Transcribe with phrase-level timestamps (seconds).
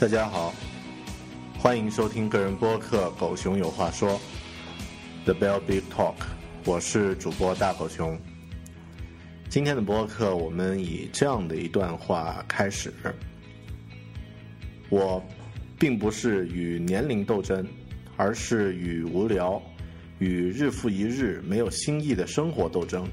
[0.00, 0.52] 大家好，
[1.56, 4.20] 欢迎收听个人播客《狗熊有话说》
[5.24, 6.16] ，The Bell Big Talk，
[6.64, 8.18] 我是主播大狗熊。
[9.48, 12.92] 今天的播客，我们以这样的一段话开始：
[14.90, 15.22] 我
[15.78, 17.64] 并不是与年龄斗争，
[18.16, 19.62] 而是与无聊、
[20.18, 23.06] 与日复一日没有新意的生活斗争。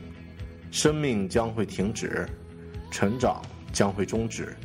[0.71, 2.27] 生命将会停止，
[2.89, 3.39] 成长
[3.71, 4.57] 将会终止。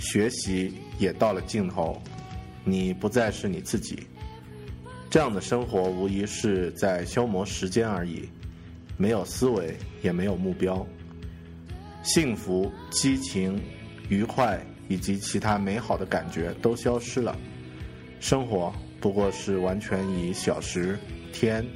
[0.00, 2.02] 学习也到了尽头，
[2.64, 4.06] 你不再是你自己。
[5.10, 8.28] 这样的生活无疑是在消磨时间而已，
[8.96, 10.84] 没有思维，也没有目标。
[12.02, 13.60] 幸福、激情、
[14.08, 17.36] 愉快以及其他美好的感觉都消失了。
[18.20, 20.98] 生活不过是完全以小时、
[21.30, 21.66] 天、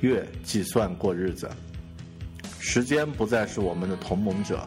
[0.00, 1.50] 月计算过日子。
[2.58, 4.66] 时间不再是我们的同盟者，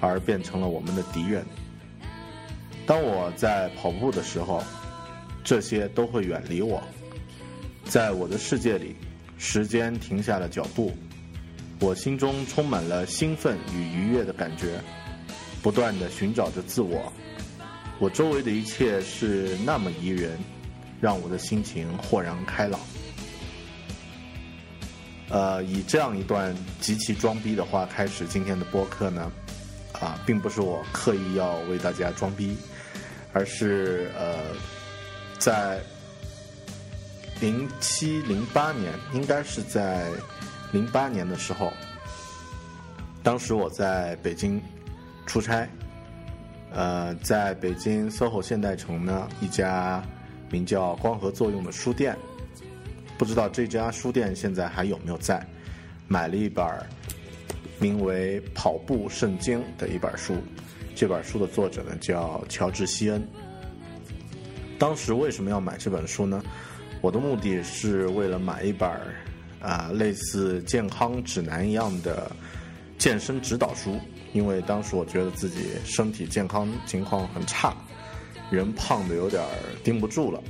[0.00, 1.44] 而变成了我们的敌人。
[2.86, 4.62] 当我在跑步的时候，
[5.42, 6.82] 这些都会远离我。
[7.84, 8.94] 在我的世界里，
[9.38, 10.92] 时间停下了脚步，
[11.80, 14.80] 我心中充满了兴奋与愉悦的感觉，
[15.62, 17.12] 不断的寻找着自我。
[17.98, 20.38] 我周围的一切是那么宜人，
[21.00, 22.80] 让我的心情豁然开朗。
[25.30, 29.32] 呃，以这样一段极其装逼的话开始今天的播客呢，
[29.92, 32.56] 啊，并不是我刻意要为大家装逼。
[33.34, 34.54] 而是呃，
[35.38, 35.80] 在
[37.40, 40.08] 零七零八年，应该是在
[40.72, 41.72] 零八年的时候，
[43.24, 44.62] 当时我在北京
[45.26, 45.68] 出差，
[46.70, 50.00] 呃，在北京 SOHO 现代城呢一家
[50.48, 52.16] 名叫“光合作用”的书店，
[53.18, 55.44] 不知道这家书店现在还有没有在，
[56.06, 56.64] 买了一本
[57.80, 60.36] 名为《跑步圣经》的一本书。
[60.94, 63.26] 这本书的作者呢叫乔治·希恩。
[64.78, 66.42] 当时为什么要买这本书呢？
[67.00, 68.90] 我的目的是为了买一本
[69.60, 72.30] 啊类似健康指南一样的
[72.98, 73.98] 健身指导书，
[74.32, 77.74] 因为当时我觉得自己身体健康情况很差，
[78.50, 79.42] 人胖的有点
[79.82, 80.42] 盯不住了。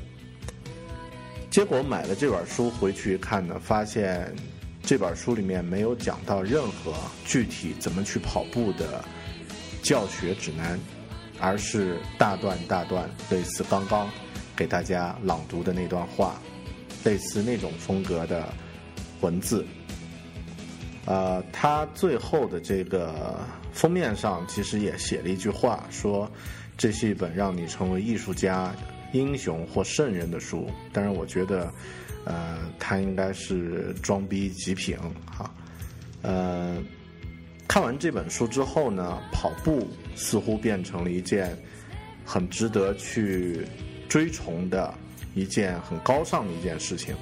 [1.50, 4.34] 结果买了这本书回去一看呢，发现
[4.82, 6.92] 这本书里面没有讲到任何
[7.24, 9.04] 具体怎么去跑步的。
[9.84, 10.80] 教学指南，
[11.38, 14.08] 而是大段大段类似刚刚
[14.56, 16.40] 给大家朗读的那段话，
[17.04, 18.48] 类似那种风格的
[19.20, 19.62] 文字。
[21.04, 23.38] 呃，它最后的这个
[23.74, 26.30] 封面上其实也写了一句话，说
[26.78, 28.74] 这是一本让你成为艺术家、
[29.12, 30.66] 英雄或圣人的书。
[30.94, 31.70] 当然，我觉得，
[32.24, 34.96] 呃，它应该是装逼极品
[35.30, 35.54] 哈，
[36.22, 36.82] 呃。
[37.66, 41.56] 看完这本书之后呢，跑步似乎变成了一件
[42.24, 43.66] 很值得去
[44.08, 44.94] 追崇的
[45.34, 47.16] 一件很高尚的一件事情。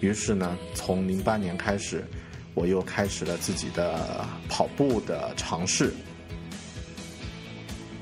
[0.00, 2.04] 于是呢，从零八年开始，
[2.52, 5.94] 我又开始了自己的跑步的尝试。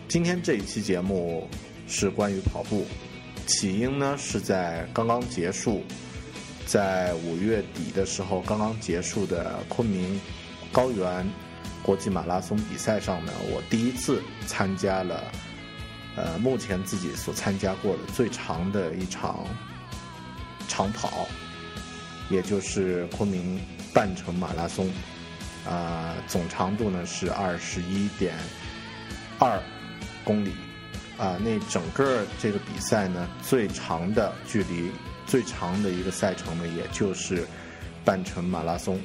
[0.09, 1.49] 今天这一期节目
[1.87, 2.85] 是关于跑步，
[3.47, 5.85] 起因呢是在刚刚结束，
[6.67, 10.21] 在五月底的时候刚刚结束的昆明
[10.73, 11.25] 高原
[11.85, 15.23] 国际马拉松比赛上呢，我第一次参加了，
[16.17, 19.45] 呃，目前自己所参加过的最长的一场
[20.67, 21.29] 长跑，
[22.31, 23.61] 也就是昆明
[23.93, 24.91] 半程马拉松，
[25.69, 28.35] 啊，总长度呢是二十一点
[29.39, 29.63] 二
[30.25, 30.53] 公里。
[31.17, 34.91] 啊，那整个这个比赛呢，最长的距离、
[35.27, 37.47] 最长的一个赛程呢，也就是
[38.05, 38.99] 半程马拉松。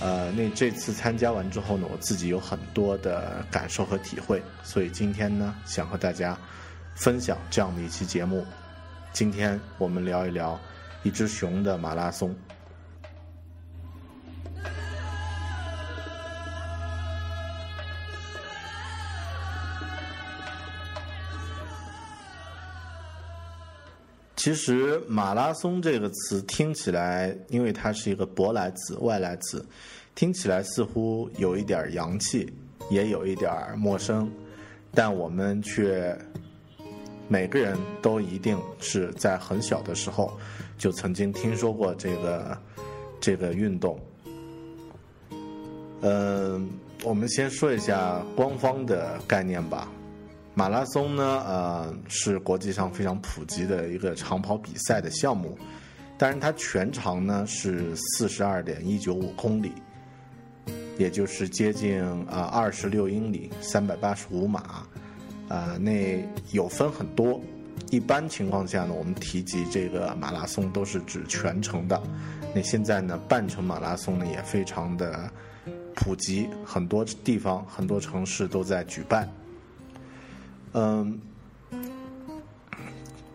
[0.00, 6.36] 呃，那这次参加完之后呢，我自己有很多的感受和体会，所以今天呢，想和大家
[6.94, 8.44] 分享这样的一期节目。
[9.12, 10.58] 今天我们聊一聊
[11.02, 12.34] 一只熊的马拉松。
[24.42, 29.62] 其实“马拉松”这个词听起来，因为它是一个舶来词、外来词，
[30.14, 32.50] 听起来似乎有一点洋气，
[32.88, 34.32] 也有一点陌生。
[34.94, 36.16] 但我们却
[37.28, 40.32] 每个人都一定是在很小的时候
[40.78, 42.58] 就曾经听说过这个
[43.20, 44.00] 这个运动。
[46.00, 46.66] 嗯，
[47.04, 49.92] 我们先说一下官方的概念吧。
[50.52, 55.56] 马拉松呢，呃，是国际上非常普及的一个长跑比赛的项目，
[56.18, 59.72] 但是它全长呢是四十二点一九五公里，
[60.98, 64.84] 也就是接近啊二十六英里，三百八十五码，
[65.48, 67.40] 啊，那有分很多。
[67.90, 72.00] 一般情况下呢，我们提及这个马拉松都是指全程的，
[72.54, 75.30] 那现在呢，半程马拉松呢也非常的
[75.94, 79.28] 普及，很多地方、很多城市都在举办。
[80.72, 81.20] 嗯，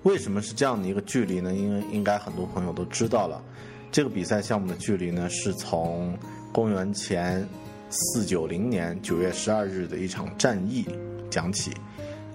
[0.04, 1.54] 为什么是这样的一个距离呢？
[1.54, 3.44] 因为应该很多朋友都知道了，
[3.92, 6.18] 这个比赛项目的距离呢，是从
[6.52, 7.48] 公元前
[7.90, 10.86] 四九零年九月十二日的一场战役
[11.30, 11.72] 讲起。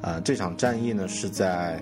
[0.02, 1.78] 啊，这场战役呢是在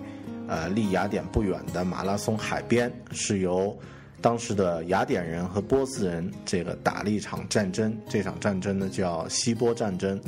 [0.49, 3.76] 呃离雅典不远的马拉松海边，是由
[4.20, 7.97] 当时的雅典人和波斯人这个打了一场战争。
[8.09, 10.20] 这场战争呢叫希波战争，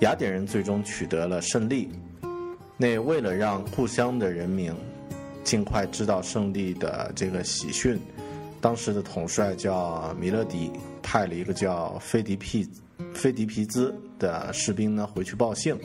[0.00, 1.88] 雅典人最终取得了胜利。
[2.82, 4.74] 那为了让故乡的人民
[5.44, 7.96] 尽快知道胜利的这个喜讯，
[8.60, 10.68] 当时的统帅叫米勒迪，
[11.00, 12.68] 派了一个叫菲迪皮
[13.14, 15.78] 菲迪皮兹的士兵呢回去报信。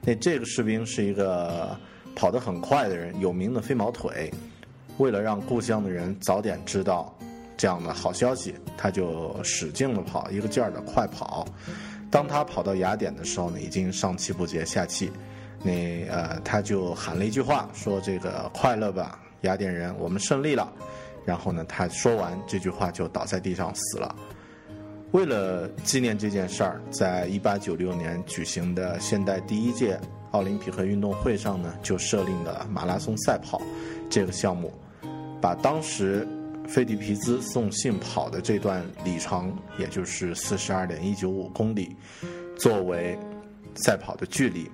[0.00, 1.78] 那这个士兵是一个
[2.16, 4.32] 跑得很快的人，有名的飞毛腿。
[4.96, 7.14] 为了让故乡的人早点知道
[7.58, 11.46] 这样的好消息，他就使劲的跑，一个劲儿的快跑。
[12.10, 15.12] 当他跑到雅典的时候呢，已经上气不接下气。
[15.62, 20.72] 那呃，他就喊了一句话，说：“这个快乐吧，雅典人，我们胜利了。”
[21.24, 24.14] 然后呢，他说完这句话就倒在地上死了。
[25.12, 30.00] 为了纪念这件事儿，在一八九六年举行的现代第一届
[30.32, 33.62] 奥林匹克运动会上呢，就设立了马拉松赛跑
[34.10, 34.72] 这个项目，
[35.40, 36.26] 把当时
[36.66, 41.94] 菲迪皮兹送信跑的这段里程，也就是四十二点一九五公里，
[42.58, 43.16] 作为
[43.76, 44.68] 赛跑的距离。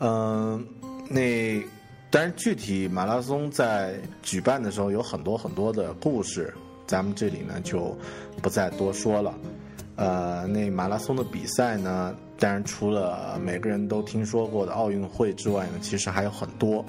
[0.00, 0.66] 嗯，
[1.08, 1.62] 那
[2.10, 6.52] 但是具体马拉松在举办的时候有很多很多的故事，
[6.86, 7.96] 咱们这里呢就
[8.42, 9.34] 不再多说了。
[9.96, 16.82] 呃，那马拉松的比赛呢，当然除了每个人都听说过的奥运会之外呢，其实还有很多，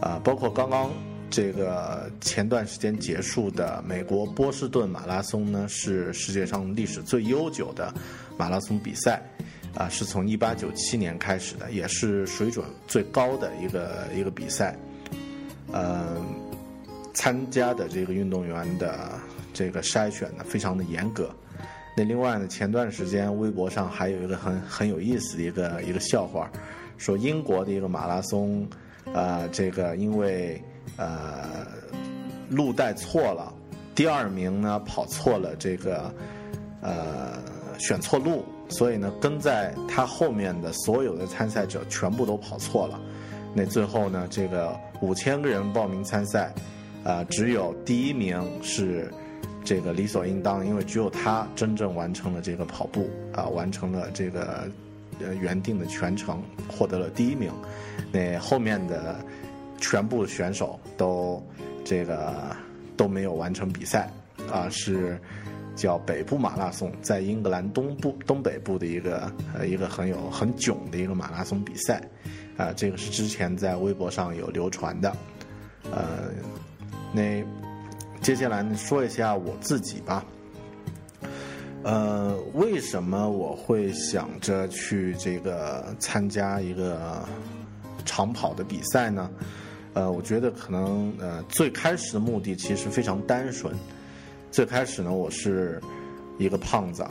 [0.00, 0.90] 啊，包括刚刚
[1.30, 7.94] 这个前段时间结束的美国波士顿马拉松呢，是世界上历史最悠久的
[8.36, 9.22] 马拉松比赛。
[9.74, 14.76] 啊，是从一八九七年开始的，也是水准最高的一个一个比赛。
[15.72, 16.20] 呃，
[17.14, 19.12] 参加的这个运动员的
[19.54, 21.30] 这个筛选呢，非常的严格。
[21.96, 26.50] 那另外呢，前段时间微博上还有一个很很有意思的一个一个笑话，
[26.98, 28.68] 说英国的一个马拉松，
[29.12, 30.60] 呃，这个因为
[30.96, 31.66] 呃
[32.48, 33.52] 路带错了，
[33.94, 36.12] 第二名呢跑错了这个
[36.80, 37.38] 呃
[37.78, 38.44] 选错路。
[38.70, 43.00] 所以呢，跟在他后面的所有的参赛者全部都跑错了。
[43.52, 46.52] 那最后呢，这个五千个人报名参赛，
[47.04, 49.12] 啊，只有第一名是
[49.64, 54.68] 这个理所应当，因为只有他真正完成了这个跑步，啊，完成了这个
[55.20, 57.50] 呃原定的全程，获得了第一名。
[58.12, 59.16] 那后面的
[59.80, 61.42] 全部选手都
[61.84, 62.54] 这个
[62.96, 64.08] 都没有完成比赛，
[64.50, 65.20] 啊，是。
[65.76, 72.02] 叫北部马拉松，在英格兰东部东北部的一个呃一个很有很囧的一个马拉松比赛，
[72.56, 75.16] 啊，这个是之前在微博上有流传的，
[75.90, 76.30] 呃，
[77.12, 77.42] 那
[78.20, 80.24] 接下来呢说一下我自己吧，
[81.82, 87.26] 呃，为什么我会想着去这个参加一个
[88.04, 89.30] 长跑的比赛呢？
[89.94, 93.74] 呃，我觉得可能呃最开始的目的其实非常单纯。
[94.50, 95.80] 最开始呢，我是
[96.36, 97.06] 一个胖子，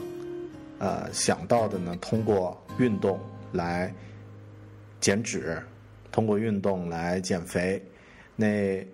[0.78, 3.18] 呃，想到的呢，通过运动
[3.52, 3.92] 来
[5.00, 5.58] 减脂，
[6.12, 7.82] 通过运动来减肥。
[8.36, 8.86] 那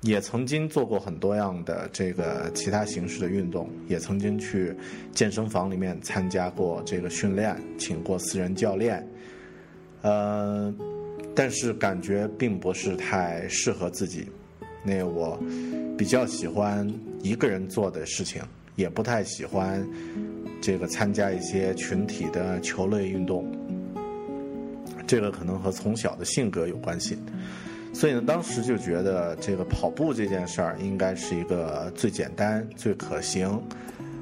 [0.00, 4.74] 也曾经做过很多样的这个其他形式的运动，也曾经去
[5.12, 9.08] 健身房里面参加过这个训练，请过私人教练，
[10.02, 10.74] 呃，
[11.36, 14.26] 但是感觉并不是太适合自己。
[14.84, 15.40] 那我
[15.96, 18.42] 比较喜欢一个人做的事情，
[18.76, 19.86] 也不太喜欢
[20.60, 23.46] 这个参加一些群体的球类运动。
[25.06, 27.18] 这个可能和从小的性格有关系，
[27.92, 33.62] 所以呢，当时就觉得这个跑步这件事儿应该是一个最简单、最可行、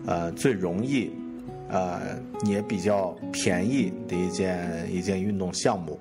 [0.06, 1.10] 呃最容易、
[1.68, 5.98] 呃也比较便宜的一件一件运动项目。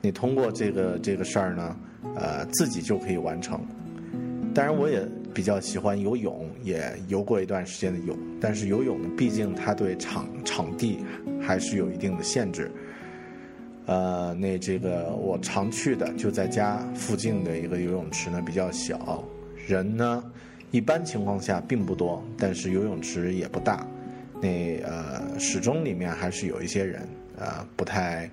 [0.00, 1.76] 你通过这个这个事儿呢，
[2.16, 3.60] 呃自己就可以完成。
[4.52, 8.16] 当然，我也比较喜欢游泳，也游过一段时间的泳。
[8.40, 10.98] 但是游泳呢，毕竟它对场场地
[11.42, 12.70] 还是有一定的限制。
[13.86, 19.22] 呃，那这个我常去的就在家附近的一个游泳池呢，比较小，
[19.66, 20.24] 人呢
[20.70, 23.86] 一般情况下并不多，但是游泳池也不大。
[24.40, 27.06] 那呃，始终里面还是有一些人，
[27.38, 28.30] 呃，不太，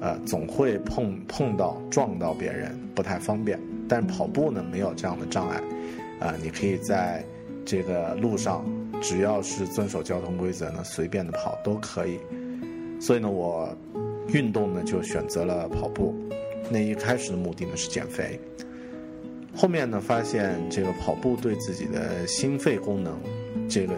[0.00, 3.58] 呃，总会碰碰到撞到别人，不太方便。
[3.88, 5.60] 但是跑步呢，没有这样的障碍，
[6.22, 7.24] 啊，你可以在
[7.64, 8.64] 这个路上，
[9.00, 12.20] 只要是遵守交通规则呢，随便的跑都可以。
[13.00, 13.76] 所以呢，我
[14.28, 16.14] 运动呢就选择了跑步。
[16.70, 18.38] 那一开始的目的呢是减肥，
[19.52, 23.18] 后面呢发现这个跑步对自己的心肺功能
[23.68, 23.92] 这个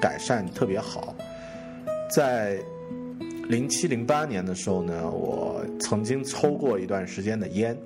[0.00, 1.16] 改善特别好。
[2.14, 2.60] 在
[3.48, 7.76] 零七零八年的时候呢，我曾经抽过一段时间的烟。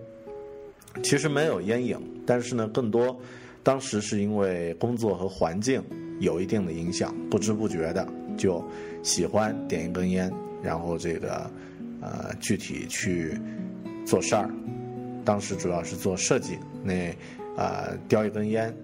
[1.04, 1.96] 其实没有烟瘾，
[2.26, 3.16] 但是呢，更多
[3.62, 5.82] 当时是因为工作和环境
[6.18, 8.64] 有一定的影响，不知不觉的就
[9.02, 11.50] 喜欢点一根烟，然后这个
[12.00, 13.38] 呃具体去
[14.06, 14.50] 做事儿。
[15.24, 17.14] 当时主要是做设计，那
[17.56, 18.74] 啊叼一根烟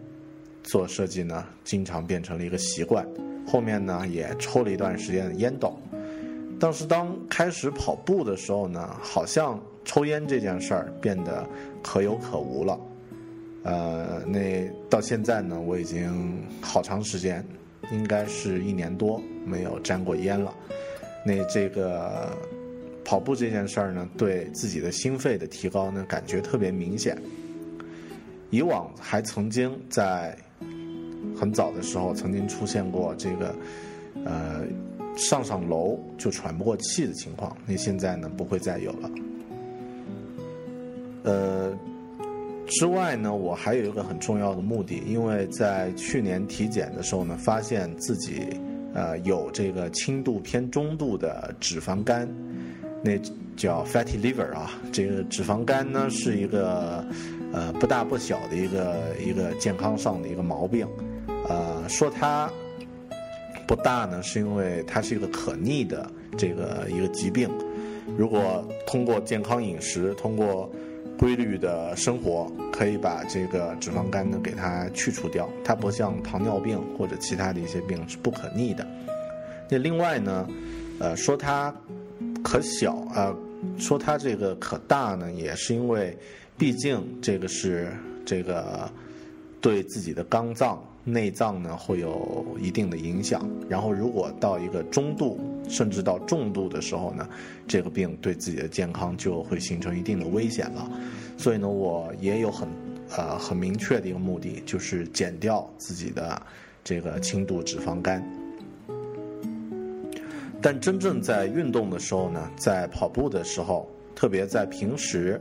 [0.62, 3.06] 做设计呢，经常变成了一个习惯。
[3.46, 5.78] 后面呢也抽了一段时间的烟斗。
[6.58, 11.48] 当时当开始跑步的时候呢，好像抽烟这件事儿变得。
[11.82, 12.76] 可有可无了，
[13.66, 17.44] 呃，那到现在呢，我已经好长时间，
[17.90, 20.54] 应该是一年多没有沾过烟了。
[21.24, 22.30] 那这个
[23.04, 27.20] 跑步这件事儿呢，对自己的心肺的提高呢，感觉特别明显。
[28.50, 30.38] 以往还曾经在
[31.36, 33.52] 很早的时候曾经出现过这个
[34.24, 34.64] 呃
[35.16, 39.10] 上上楼就喘不过气的情况，那现在呢不会再有了。
[41.24, 41.76] 呃，
[42.66, 48.42] 之外呢，我还有一个很重要的目的，因为在去年体检的时候呢，发现自己
[48.92, 52.28] 呃有这个轻度偏中度的脂肪肝，
[53.02, 53.12] 那
[53.56, 54.70] 叫 fatty liver 啊。
[54.92, 57.04] 这个脂肪肝呢是一个
[57.52, 60.86] 呃不大不小的一个一个健康上的一个毛病。
[61.48, 62.50] 呃，说它
[63.66, 67.48] 不大呢，是因为它是一个可逆的这个一个疾病。
[68.16, 70.70] 如果通过健康饮食，通过
[71.18, 78.86] 规律的生活可以把这个脂肪肝呢给它去除掉，它不像糖尿病或者其他的一些病是不可逆的。
[79.68, 80.48] 那另外呢，
[80.98, 81.74] 呃，说它
[82.42, 83.34] 可小啊，
[83.78, 86.16] 说它这个可大呢，也是因为，
[86.56, 87.92] 毕竟这个是
[88.24, 88.90] 这个
[89.60, 90.82] 对自己的肝脏。
[91.08, 97.28] 内脏呢会有一定的影响，然后如果到一个中度甚至到重度的时候呢，
[97.68, 100.90] 这个病对自己的健康就会形成一定的危险了。
[101.38, 102.68] 所以呢，我也有很
[103.16, 106.42] 呃很明确的一个目的，就是减掉自己的
[106.82, 108.20] 这个轻度脂肪肝。
[110.60, 115.40] 但真正在运动的时候呢，在跑步的时候，特别在平时，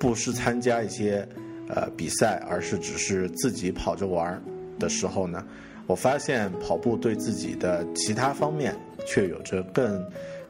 [0.00, 1.28] 不是参加一些
[1.68, 4.42] 呃比赛，而是只是自己跑着玩儿。
[4.78, 5.44] 的时候呢，
[5.86, 10.04] 我发现跑步对自己的其他方面却有着更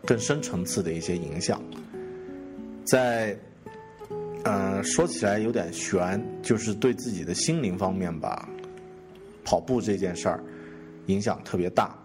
[0.04, 1.62] 更深层次的一些影响。
[2.84, 3.36] 在
[4.44, 8.48] 呃说起来有点悬，就是对自己的心灵方面吧，
[9.44, 10.42] 跑步这件事儿
[11.06, 11.96] 影响特别大。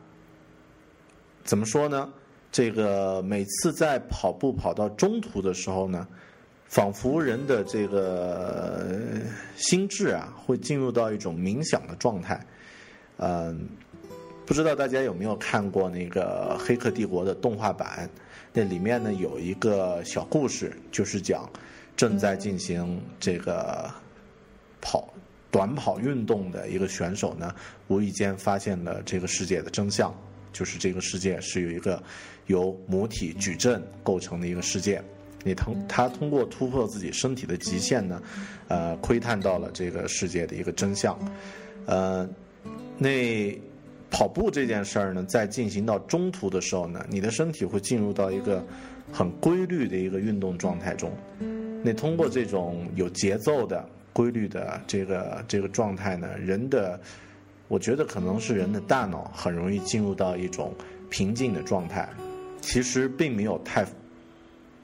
[1.43, 2.09] 怎么说呢？
[2.51, 6.05] 这个每次在跑步跑到中途的时候呢，
[6.71, 8.87] 仿佛人的这个
[9.57, 12.39] 心智啊，会进入到一种冥想的状态。
[13.17, 13.67] 嗯，
[14.45, 18.09] 不知道大家有没有看过那个《黑客帝国》的动画版？
[18.53, 21.49] 那里面呢有一个小故事，就是讲
[21.97, 23.91] 正在进行这个
[24.79, 25.13] 跑
[25.51, 27.53] 短跑运动的一个选手呢，
[27.89, 30.15] 无意间发现了这个世界的真相。
[30.53, 32.01] 就是这个世界是有一个
[32.47, 35.01] 由母体矩阵构成的一个世界，
[35.43, 38.21] 你通他通过突破自己身体的极限呢，
[38.67, 41.17] 呃，窥探到了这个世界的一个真相，
[41.85, 42.27] 呃，
[42.97, 43.59] 那
[44.09, 48.63] 跑步这件事儿呢，在进行到中途的时候呢，你的身体会进入到一个
[49.11, 51.11] 很规律的一个运动状态中，
[51.83, 56.99] 那通过这种有节奏的、规律的这个这个状态呢，人的。
[57.67, 60.73] 我觉得可能是人的大脑很容易进入到一种
[61.09, 62.09] 平静的状态，
[62.59, 63.85] 其实并没有太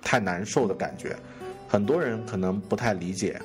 [0.02, 1.16] 太难受的感觉。
[1.68, 3.40] 很多人可能不太理解，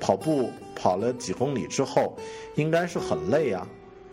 [0.00, 2.16] 跑步跑了几公里之后，
[2.56, 3.66] 应该是很累啊，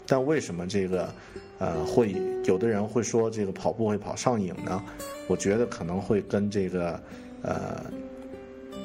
[0.05, 1.13] 但为什么这个
[1.59, 2.15] 呃会
[2.45, 4.83] 有的人会说这个跑步会跑上瘾呢？
[5.27, 7.01] 我觉得可能会跟这个
[7.41, 7.83] 呃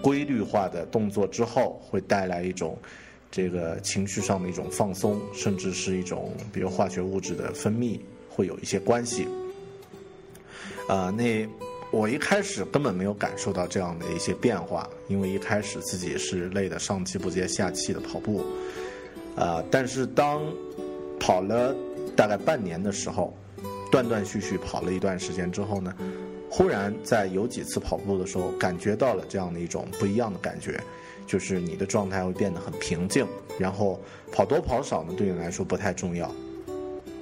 [0.02, 2.78] 规律化的动作之后会带来一种。
[3.32, 9.28] 这个情绪上的一种放松，甚至是一种比如化学物质的分泌，会有一些关系。
[10.88, 11.46] 啊，那
[11.90, 18.44] 我一开始根本没有感受到这样的一些变化，因为一开始自己是累得上气不接下气的跑步。
[19.36, 20.40] 啊，但是当
[21.18, 21.74] 跑了
[22.16, 23.34] 大概半年的时候，
[23.90, 25.92] 断断续续跑了一段时间之后呢，
[26.48, 30.80] 忽然在有几次跑步的时候，感觉到了这样的一种不一样的感觉。
[31.26, 33.24] 就是你的状态会变得很平静，
[33.56, 34.00] 然后
[34.32, 36.32] 跑多跑少呢，对你来说不太重要，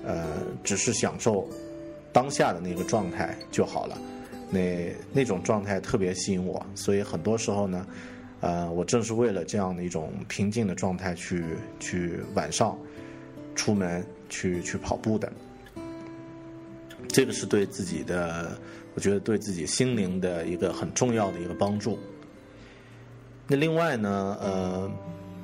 [0.02, 0.24] 呃，
[0.64, 1.46] 只是享受
[2.10, 3.98] 当下的那个状态就好了。
[4.50, 7.86] 那那种状态特别吸引我，所以很多时候呢，
[8.40, 11.44] 呃，我正是为了这样的一种平静的状态去
[11.78, 12.78] 去晚上
[13.54, 15.30] 出门去去跑步的。
[17.08, 18.58] 这个是对自己的，
[18.94, 21.98] 我觉得对自己心灵的一个很重要的一个帮助。
[23.46, 24.90] 那另外呢，呃，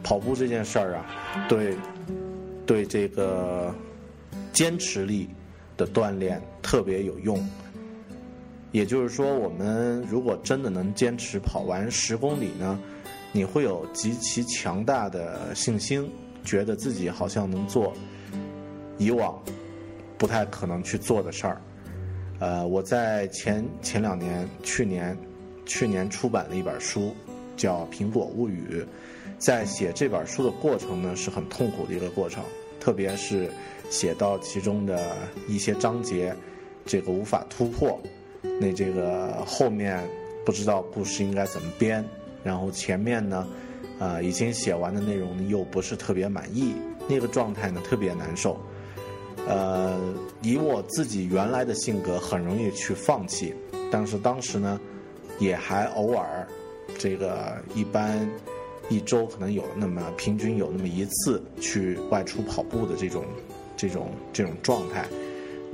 [0.02, 1.74] 跑步这件事儿啊，对，
[2.66, 3.74] 对这个
[4.52, 5.28] 坚持力
[5.76, 7.38] 的锻炼特别有用。
[8.74, 12.76] 也就是说，我们如果真的能坚持跑完十公里呢，
[13.30, 16.10] 你会有极其强大的信心，
[16.44, 17.92] 觉得自己好像能做
[18.98, 19.40] 以往
[20.18, 21.62] 不太可能去做的事儿。
[22.40, 25.16] 呃，我在前前两年，去年，
[25.64, 27.14] 去年出版了一本书。
[27.56, 28.82] 叫《苹果物语》，
[29.38, 32.42] 在写这本书的过程呢，是很痛苦的一个过程，
[32.80, 33.48] 特别是
[33.88, 36.34] 写到其中的一些章节，
[36.84, 37.96] 这个无法突破，
[38.60, 40.02] 那这个后面
[40.44, 42.04] 不知道故事应该怎么编，
[42.42, 43.46] 然后前面呢，
[43.98, 46.74] 啊，已经写完的内容又不是特别满意，
[47.08, 48.58] 那个状态呢特别难受，
[49.48, 49.98] 呃，
[50.42, 53.54] 以我自己原来的性格，很容易去放弃，
[53.90, 54.80] 但是当时呢，
[55.38, 56.46] 也还偶尔。
[56.98, 58.28] 这个一般
[58.90, 63.24] 一周可能有那么平均有那么一次去外出跑步的这种
[63.74, 65.08] 这种这种状态，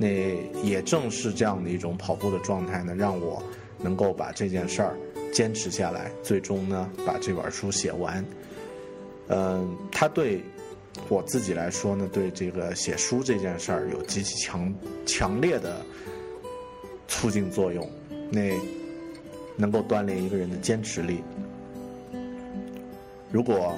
[0.01, 0.07] 那
[0.63, 3.43] 也正是这样的一种跑步的状态呢，让我
[3.77, 4.97] 能够把这件事儿
[5.31, 8.25] 坚持下来，最终呢把这本书写完。
[9.27, 10.41] 嗯，它对
[11.07, 14.73] 我自己来说呢，对这个写书这件事儿有极其强
[15.05, 15.85] 强烈的
[17.07, 17.87] 促进作用。
[18.31, 18.53] 那。
[19.57, 21.21] 能够锻炼一个人的坚持力。
[23.29, 23.75] 如果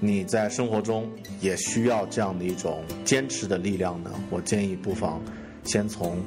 [0.00, 5.20] 你在生活中也需要这样的一种坚持的力量呢，我建议不妨
[5.64, 6.18] 先从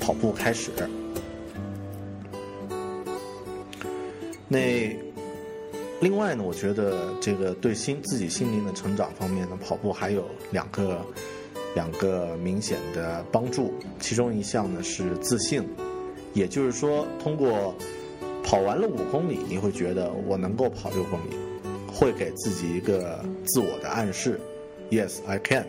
[0.00, 0.70] 跑步开始。
[4.48, 4.96] 那
[6.00, 11.04] 另外呢，我觉得这个对心自己心灵的成长方面呢，跑步还有两个
[11.74, 15.62] 两个明显的帮助，其中一项呢是自信。
[16.32, 17.74] 也就是说，通过
[18.42, 21.36] 跑完了五公里，你会觉得我能够跑六公里，
[21.90, 24.40] 会给自己一个自我的暗示
[24.90, 25.66] ：Yes, I can。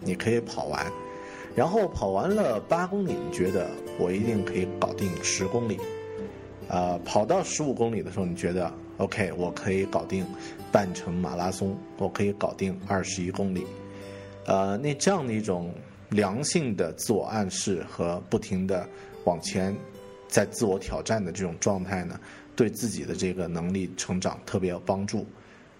[0.00, 0.86] 你可以跑完。
[1.56, 3.68] 然后跑完了八公里，你觉得
[3.98, 5.78] 我一定可以搞定十公里。
[6.68, 10.24] 呃，跑到十五公里的时候，你觉得 OK，我可以搞定
[10.70, 13.66] 半程马拉松，我可以搞定二十一公里。
[14.46, 15.74] 呃，那这样的一种
[16.10, 18.88] 良性的自我暗示和不停的。
[19.24, 19.76] 往前，
[20.26, 22.18] 在自我挑战的这种状态呢，
[22.56, 25.26] 对自己的这个能力成长特别有帮助。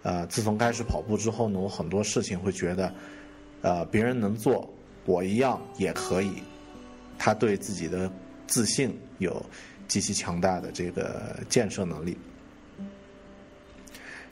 [0.03, 2.93] 呃，自从开始跑步之后呢，我很多事情会觉得，
[3.63, 4.69] 呃，别人能做，
[5.05, 6.43] 我一样也可以。
[7.19, 8.11] 他对自己的
[8.47, 9.45] 自信有
[9.89, 12.17] 极其强大的这个建设能力。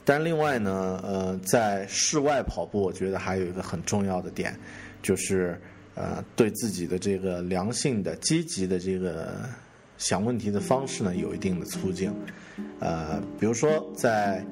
[0.05, 4.57] 但另外呢，呃，在室外跑步，我觉得还有一个很重要的点，
[5.03, 5.61] 就是
[5.97, 9.41] 呃，对自己的这个良性的、积极的这个
[9.99, 12.15] 想问题的方式呢，有一定的促进。
[12.79, 14.47] 呃，比如说在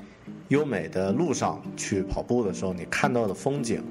[0.49, 3.83] 优美的路上去跑步的时候，你看到的风景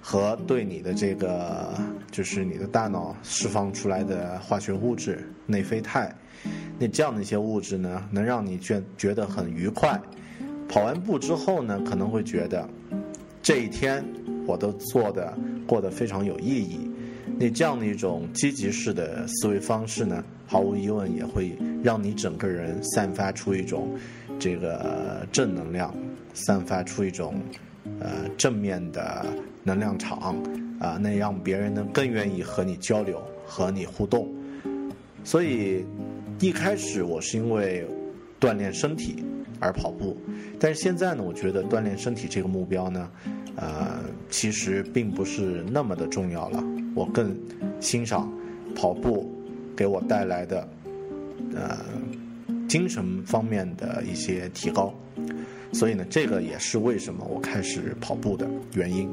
[0.00, 1.74] 和对你的这个
[2.10, 6.14] 就是你的大脑释放出来的化学物质内啡肽，
[6.78, 10.00] 那这样的一些物质呢，能让你觉觉得很愉快。
[10.68, 12.66] 跑完步之后呢，可能会觉得
[13.42, 14.04] 这一天
[14.46, 16.90] 我都做的过得非常有意义。
[17.38, 21.50] 那这样的一种积极式的思维方式呢，毫无疑问也会
[21.82, 23.88] 让你整个人散发出一种
[24.38, 25.92] 这个正能量，
[26.32, 27.34] 散发出一种
[27.98, 29.26] 呃正面的
[29.64, 30.36] 能量场
[30.78, 34.32] 啊，那让别人呢更愿意和你交流、和你互动。
[35.24, 35.84] 所以
[36.38, 37.84] 一开始我是因为
[38.38, 39.24] 锻炼身体。
[39.60, 40.16] 而跑步，
[40.60, 43.10] 但是现在呢，我觉得锻炼身体这个目标呢，
[43.56, 46.62] 呃，其实并不是那么的重要了。
[46.94, 47.34] 我更
[47.80, 48.30] 欣赏
[48.74, 49.32] 跑步
[49.76, 50.68] 给我带来的
[51.54, 51.78] 呃
[52.68, 54.92] 精神方面的一些提高，
[55.72, 59.08] 所以呢，这个也是为什么我开始跑步的原因。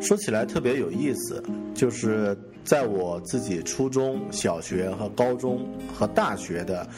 [0.00, 1.42] 说起来特别有意思，
[1.74, 6.88] 就是在我自己初中小学和高中和大学的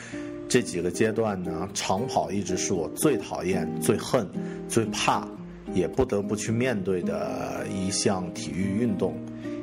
[0.49, 4.29] 这几个阶段呢，长跑一直是我最讨厌、最恨、
[4.69, 5.27] 最怕，
[5.73, 9.15] 也不得不去面对的一项体育运动。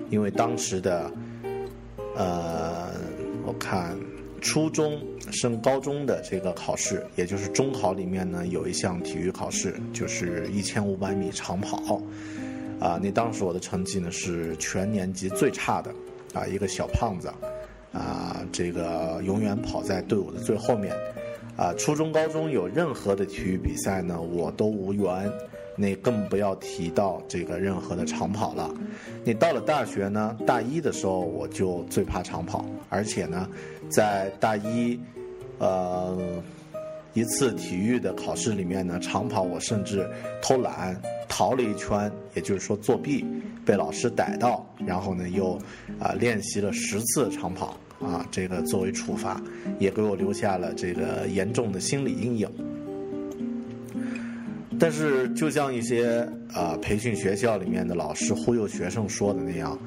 [0.09, 1.09] 因为当时的，
[2.15, 2.89] 呃，
[3.45, 3.95] 我看
[4.41, 4.99] 初中
[5.31, 12.01] 升高中的这个考试，也就是中考里面呢，有一项体育考试，就是一千五百米长跑。
[12.81, 15.93] 啊，那当时我的成绩呢是全年级最差的，
[16.33, 17.31] 啊，一个小胖子，
[17.93, 20.91] 啊，这个永远跑在队伍的最后面，
[21.55, 25.31] 啊，初中、高中有任何的体育比赛呢，我都无缘，
[25.77, 28.73] 那更不要提到这个任何的长跑了。
[29.23, 33.47] 你到了大学呢，大一的时候我就最怕长跑，而且呢，
[33.89, 34.99] 在大一，
[35.59, 36.17] 呃。
[37.13, 40.09] 一次体育的考试里面呢，长跑我甚至
[40.41, 40.95] 偷懒
[41.33, 43.25] 逃了一圈，也就是说作弊，
[43.65, 45.57] 被老师逮到，然后呢又
[45.97, 49.41] 啊练习了十次长跑啊，这个作为处罚，
[49.79, 52.49] 也给我留下了这个严重的心理阴影。
[54.77, 59.79] 但是就像一些啊培训学校里面的老师忽悠学生说的那样，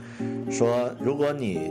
[0.51, 1.71] 说如果你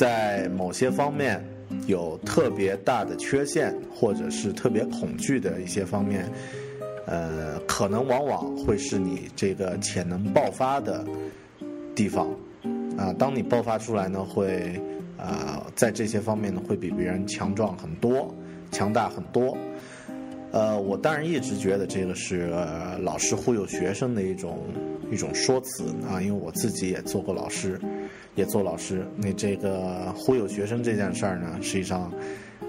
[0.00, 1.44] 在某些方面。
[1.86, 6.26] 有特别大的缺陷，或者是特别恐惧的一些方面，
[7.08, 11.04] 呃，可能往往会是你这个潜能爆发的
[11.94, 12.28] 地方，
[12.98, 14.78] 啊，当你爆发出来呢，会
[15.16, 18.34] 啊，在这些方面呢，会比别人强壮很多，
[18.70, 19.56] 强大很多。
[20.50, 22.50] 呃，我当然一直觉得这个是
[23.00, 24.58] 老师忽悠学生的一种
[25.10, 27.80] 一种说辞啊，因为我自己也做过老师。
[28.34, 32.08] 也做老师，那这个忽悠学生这件事儿呢，实际上，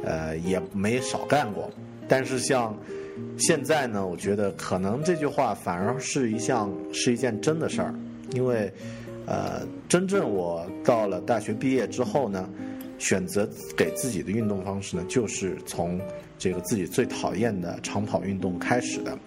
[0.03, 1.69] 呃，也没少干过。
[2.07, 2.75] 但是像
[3.37, 7.93] 现在呢，我觉得可能这句话反而是一项是一件真的事儿，
[8.33, 8.71] 因为，
[9.25, 12.49] 呃，真正我到了大学毕业之后呢，
[12.97, 15.99] 选择给自己的运动方式呢，就是从
[16.37, 19.17] 这个自己最讨厌的长跑运动开始的。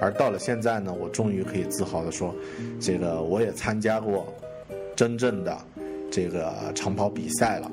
[0.00, 2.34] 而到了现在呢，我终于可以自豪的说，
[2.80, 4.32] 这个我也参加过
[4.94, 5.56] 真正的。
[6.10, 7.70] 这个长跑比赛了，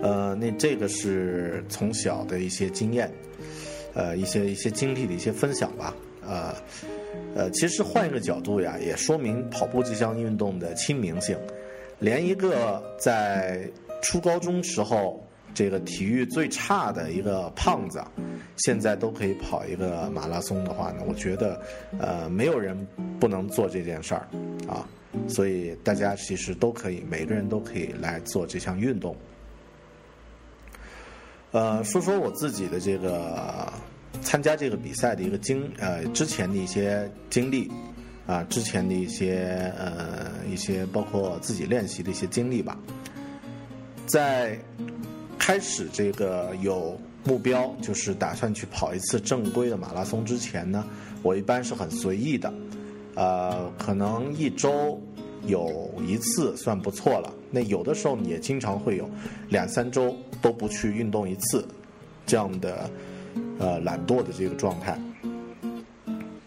[0.00, 3.12] 呃，那这个是从小的一些经验，
[3.96, 6.54] 呃，一些一些经历的一些分享吧，呃，
[7.34, 11.36] 呃，其实换一个角度呀，也说明跑步这项运动的亲民性。
[11.98, 13.66] 连一个在
[14.02, 18.04] 初高中时候这个体育最差的一个胖子，
[18.58, 21.58] 现在都可以跑一个马拉松的话呢，我觉得，
[21.98, 22.86] 呃，没有人
[23.18, 24.28] 不能做这件事儿，
[24.68, 24.86] 啊。
[25.26, 29.16] 所以大家其实都可以，每个人都可以来做这项运动。
[31.52, 33.72] 呃，说说我自己的这个
[34.20, 37.70] 参加这个比赛的一个经呃之前的一些经历
[38.26, 42.76] 啊，之前的一些呃一些包括自己练习的一些经历吧。
[44.06, 44.58] 在
[45.38, 50.84] 开始这个有目标，就是打算去跑一次正规的马拉松之前呢，
[51.22, 52.52] 我一般是很随意的。
[53.14, 55.00] 呃，可能一周
[55.46, 57.32] 有一次算不错了。
[57.56, 59.08] 那有的时候也经常会有
[59.48, 61.66] 两三周都不去运动一次，
[62.26, 62.90] 这样的
[63.58, 65.00] 呃懒惰的这个状态。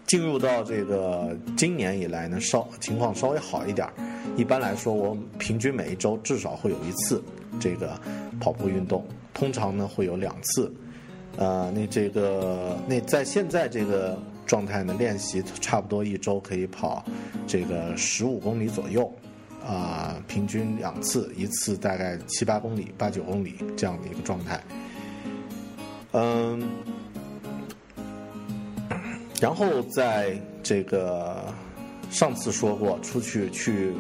[0.05, 3.93] 进入到这个今年以来呢，稍情况稍微好一点儿。
[4.37, 7.23] 一般来说，我平均每一周至少会有一次
[7.59, 7.99] 这个
[8.39, 10.71] 跑步运动，通常呢会有两次。
[11.37, 17.03] 呃，那这个那在现在这个状态呢，练习差不多一周可以跑
[17.47, 19.11] 这个十五公里左右，
[19.65, 24.61] 啊，平均两次，一次大概七八公里、八九公里这样的一个状态。
[26.11, 26.67] 嗯。
[29.41, 31.53] 然后在这个
[32.11, 33.93] 上次说过，出去去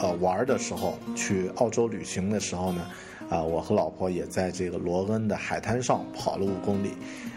[0.00, 2.86] 呃玩的时候，去澳洲旅行的时候呢，
[3.28, 6.92] 啊，我和老婆也在这个罗恩的海滩上跑了五公里，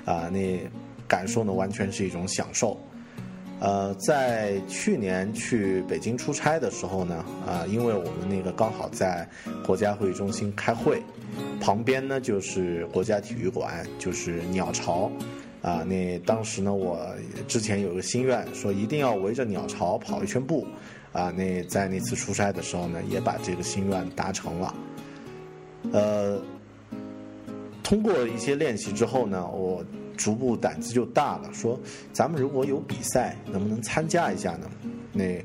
[0.06, 0.58] 啊，那
[1.06, 2.78] 感受呢完全是一种享受。
[3.64, 9.26] 呃，在去年去北京出差的时候呢，啊，因为我们那个刚好在
[9.66, 11.02] 国家会议中心开会，
[11.62, 15.10] 旁边呢就是国家体育馆，就是鸟巢。
[15.62, 17.00] 啊，那当时呢，我
[17.48, 20.68] 之前有个心愿，说一定要围着鸟巢跑一圈步，
[21.14, 24.76] 啊，那在那次出差的时候呢，也把这个心愿达成了。
[25.94, 26.38] 呃，
[27.82, 29.82] 通过一些练习之后呢，我
[30.18, 31.80] 逐步胆子就大了，说
[32.12, 34.70] 咱们如果有比赛，能不能参加一下呢？
[35.12, 35.44] 那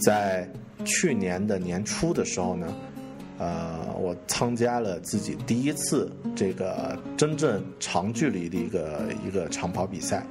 [0.00, 0.48] 在
[0.84, 2.74] 去年的年初的时候呢。
[3.40, 10.26] 呃，我参加了自己第一次这个真正长距离的一个一个长跑比赛，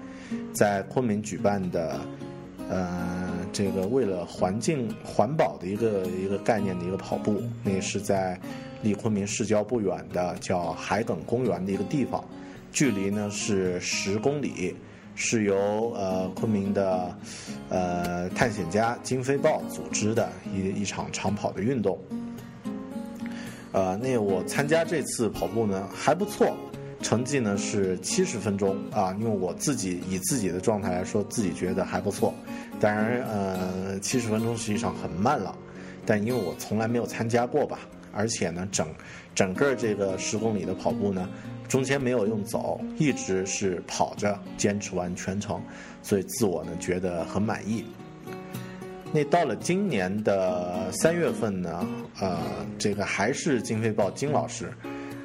[0.53, 2.01] 在昆明举办的，
[2.69, 8.37] 呃，这个为了环境环保的一个一个概念的一个跑步，那是在
[8.81, 12.21] 离昆明市郊不远的叫海埂公园的一个地方，
[12.71, 14.75] 距离呢是十公里，
[15.15, 17.17] 是由呃昆明的
[17.69, 21.99] 呃探险家金飞豹组织的一一场长跑的运动。
[23.73, 26.55] 呃，那我参加这次跑步呢还不错，
[27.01, 32.33] 成绩呢是七十分钟啊，因为我自己以自己的状态来说，自己觉得还不错。
[32.79, 35.55] 当然，呃，七十分钟实际上很慢了，
[36.05, 37.79] 但因为我从来没有参加过吧，
[38.13, 38.87] 而且呢，整
[39.35, 41.27] 整个这个十公里的跑步呢，
[41.67, 45.61] 中间没有用走，一直是跑着坚持完全程，
[46.01, 47.85] 所以自我呢觉得很满意。
[49.13, 51.87] 那到了今年的三月份呢，
[52.19, 52.39] 呃，
[52.77, 54.69] 这个还是金飞豹金老师，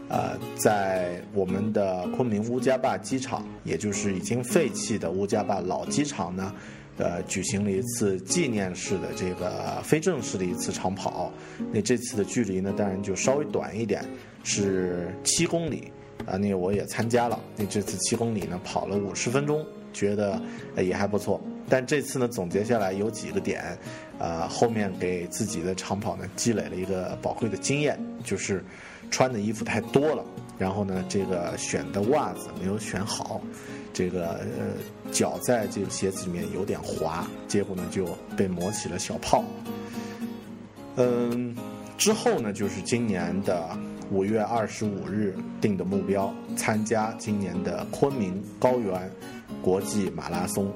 [0.08, 6.54] 呃，在我们的昆明乌家坝机场，也就是已经废弃的乌家坝老机场呢，
[6.96, 11.32] 呃，举行了一次纪念式的这个非正式的一次长跑。
[11.72, 14.04] 那这次的距离呢，当然就稍微短一点，
[14.44, 15.92] 是七公里。
[16.26, 17.38] 啊，那个我也参加了。
[17.56, 20.40] 那这次七公里呢，跑了五十分钟，觉得
[20.76, 21.40] 也还不错。
[21.68, 23.76] 但这次呢，总结下来有几个点，
[24.18, 28.62] 啊，后面给自己的长跑呢积累了一个宝贵的经验，就是
[29.10, 30.24] 穿的衣服太多了，
[30.58, 33.40] 然后呢，这个选的袜子没有选好，
[33.92, 38.06] 这个呃脚在这个鞋子里面有点滑，结果呢就
[38.36, 39.42] 被磨起了小泡。
[40.96, 41.56] 嗯，
[41.96, 43.66] 之后呢，就是今年的
[44.12, 49.10] 五月二十五日定的目标，参加今年的昆明高原
[49.62, 50.70] 国际马拉松。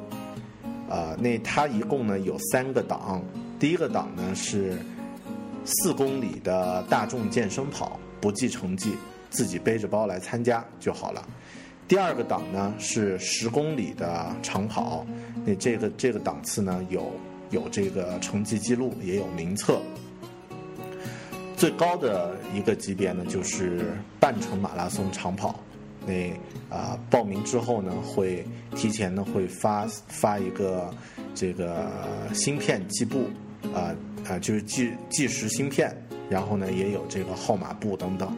[0.89, 3.23] 呃，那它一共呢有三个档，
[3.59, 4.79] 第一个档呢是
[5.67, 8.95] 四公里的大众健身跑，不计成绩，
[9.29, 11.23] 自己背着包来参加就好了。
[11.87, 15.05] 第二个档呢是十公里的长跑，
[15.45, 17.13] 那这个这个档次呢有
[17.51, 19.79] 有这个成绩记录，也有名册。
[21.57, 23.87] 最高的一个级别呢就是
[24.21, 25.59] 半程马拉松长跑。
[26.07, 26.31] 那
[26.71, 30.89] 啊，报名之后呢，会提前呢会发发一个
[31.35, 31.91] 这个
[32.33, 33.25] 芯片计步，
[33.75, 33.91] 啊
[34.29, 35.93] 啊，就是计计时芯片，
[36.31, 38.29] 然后呢也有这个号码布等等，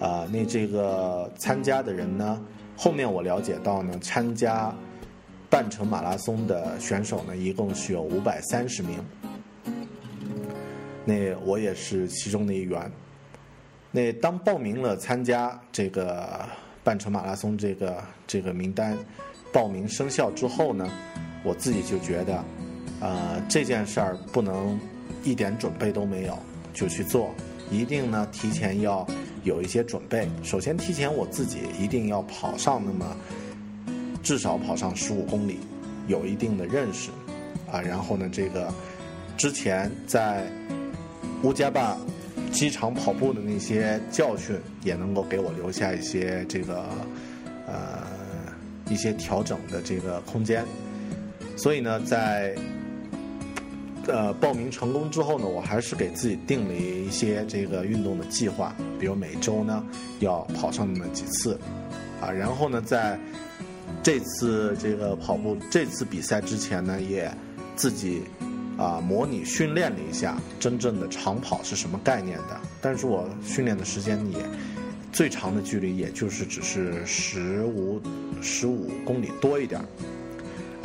[0.00, 2.40] 啊，那这个参加的人呢，
[2.76, 4.74] 后面我了解到呢，参加
[5.48, 8.98] 半程马拉松的选手呢，一共是有五百三十名，
[11.06, 12.92] 那我也是其中的一员，
[13.90, 16.44] 那当报名了参加这个。
[16.86, 18.96] 半程马拉松这个这个名单
[19.52, 20.88] 报名生效之后呢，
[21.42, 22.44] 我自己就觉得，
[23.00, 24.78] 呃，这件事儿不能
[25.24, 26.38] 一点准备都没有
[26.72, 27.34] 就去做，
[27.72, 29.04] 一定呢提前要
[29.42, 30.28] 有一些准备。
[30.44, 33.16] 首先，提前我自己一定要跑上那么
[34.22, 35.58] 至少跑上十五公里，
[36.06, 37.10] 有一定的认识
[37.68, 37.80] 啊。
[37.80, 38.72] 然后呢，这个
[39.36, 40.46] 之前在
[41.42, 41.96] 乌家坝。
[42.52, 46.86] 机场跑步的那些教训，也能够给我留下一些这个
[47.66, 48.02] 呃
[48.88, 50.64] 一些调整的这个空间。
[51.54, 52.54] 所以呢，在
[54.06, 59.84] 呃报名成功之后呢，我还是给自己定了一些这个运动的计划，比如每周呢
[60.20, 61.58] 要跑上那么几次，
[62.22, 63.18] 啊，然后呢在
[64.02, 67.30] 这次这个跑步这次比赛之前呢，也
[67.74, 68.22] 自己
[68.76, 74.38] 啊模拟训练了一下真正的长跑是什么概念的，但是我训练的时间也。
[75.12, 77.98] 最长的距离也就是只是十五
[78.42, 79.86] 十五公里多一点儿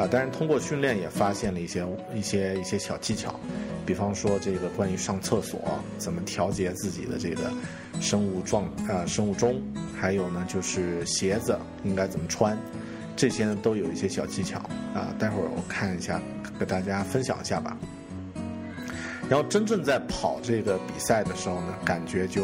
[0.01, 0.08] 啊！
[0.10, 3.38] 但是通过训练也发现了一些一些一些小技巧，
[3.86, 5.60] 比方说这个关于上厕所
[5.97, 7.51] 怎么调节自己的这个
[7.99, 9.62] 生物状啊生物钟，
[9.99, 12.58] 还有呢就是鞋子应该怎么穿，
[13.15, 14.60] 这些呢都有一些小技巧
[14.93, 15.13] 啊。
[15.17, 16.21] 待会儿我看一下，
[16.60, 17.78] 给大家分享一下吧。
[19.30, 22.43] 然后真正在跑这个比赛的时候呢，感觉就。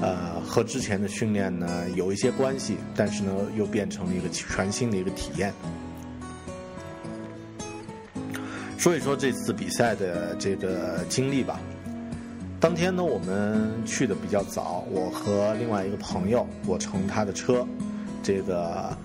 [0.00, 5.52] 呃，和之前的训练呢有一些关系，但是呢又变成了一个全新的一个体验。
[8.78, 11.58] 说一说这次比赛的这个经历吧。
[12.60, 17.66] 当天呢我们去的比较早，我和另外一个朋友，我乘他的车，
[18.22, 18.96] 这个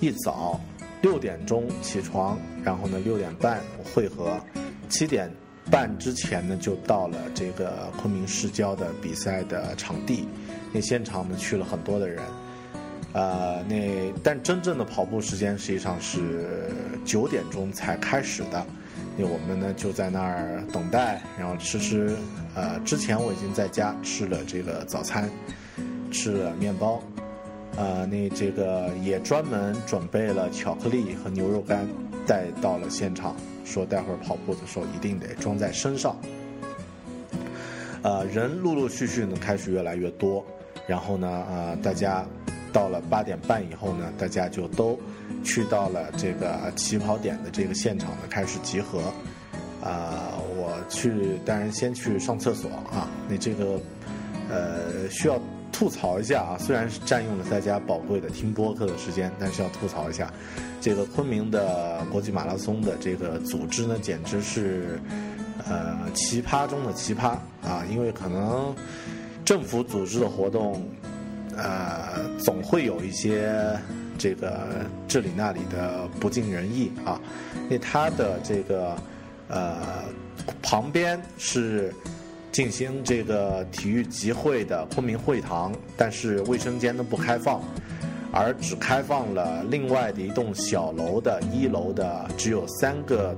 [0.00, 0.58] 一早
[1.02, 3.60] 六点钟起床，然后呢六点半
[3.94, 4.40] 汇合，
[4.88, 5.30] 七点。
[5.70, 10.26] 半之前呢，就到了这个昆明市郊的比赛的场地。
[10.72, 12.20] 那现场呢，去了很多的人。
[13.12, 16.72] 呃，那但真正的跑步时间实际上是
[17.04, 18.66] 九点钟才开始的。
[19.16, 22.16] 那我们呢就在那儿等待，然后吃吃。
[22.56, 25.30] 呃，之前我已经在家吃了这个早餐，
[26.10, 27.00] 吃了面包。
[27.76, 31.86] 呃，那这个也专门准备了巧克力和牛肉干
[32.26, 33.34] 带到了现场。
[33.64, 36.16] 说待会儿跑步的时候一定得装在身上。
[38.02, 40.44] 呃，人陆陆续续呢开始越来越多，
[40.86, 42.26] 然后呢，呃，大家
[42.72, 44.98] 到了八点半以后呢，大家就都
[45.44, 49.00] 去到了这个起跑点的这个现场呢开始集合。
[49.82, 53.08] 啊，我去，当然先去上厕所啊。
[53.28, 53.80] 那这个
[54.50, 55.40] 呃需要
[55.72, 60.32] 吐槽一下啊，虽然是占用了大家宝贵的听播客的时间，但是要吐槽一下。
[60.80, 64.98] 这个昆明的国际马拉松的这个组织呢，简直是，
[65.68, 67.84] 呃，奇葩中的奇葩啊！
[67.90, 68.74] 因为可能
[69.44, 70.82] 政府组织的活动，
[71.56, 73.78] 呃，总会有一些
[74.16, 77.20] 这个这里那里的不尽人意啊。
[77.64, 78.96] 因为它的这个
[79.48, 79.76] 呃
[80.62, 81.94] 旁边是
[82.52, 87.60] 进行这个体育集会的昆明会堂，但是卫生间呢不开放。
[88.32, 93.36] 而只开放了另外的一栋小楼的一楼的只有三个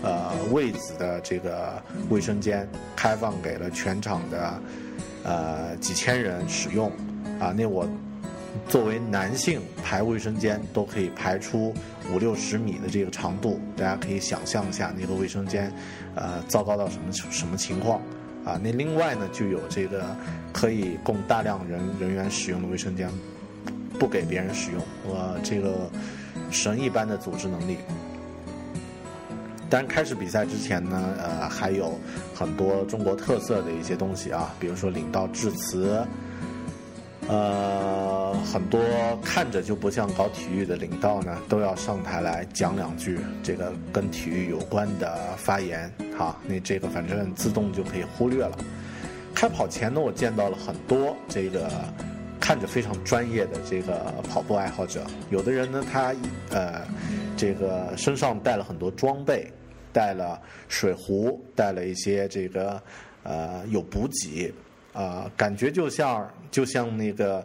[0.00, 4.62] 呃位子的这个卫生间开放给了全场的
[5.24, 6.88] 呃几千人使用
[7.40, 7.84] 啊，那我
[8.68, 11.74] 作为男性排卫生间都可以排出
[12.12, 15.72] 五六十米的这个长度，大家可以想象一下那个卫生间
[16.14, 18.00] 呃糟糕到什么什么情况
[18.44, 18.60] 啊？
[18.62, 20.16] 那另外呢就有这个
[20.52, 23.10] 可以供大量人人员使用的卫生间。
[23.98, 25.88] 不给别人使用，我这个
[26.50, 27.76] 神一般的组织能力。
[29.70, 31.96] 但开始比赛之前呢，呃，还有
[32.34, 36.04] 很多中国特色的一些东西啊，比如说领到致辞，
[37.32, 38.78] 呃，很多
[39.24, 48.58] 看着就不像搞体育的领导呢，都要上台来讲两句这个跟体育有关的发言，哈，那这个反正自动就可以忽略了。
[49.34, 51.68] 开跑前呢，我见到了很多这个。
[52.44, 56.12] 看着非常专业的这个跑步爱好者，有的人呢，他
[56.50, 56.84] 呃，
[57.36, 59.48] 这个身上带了很多装备，
[59.92, 62.82] 带了水壶，带了一些这个
[63.22, 64.52] 呃有补给，
[64.92, 67.44] 啊，感觉就像就像那个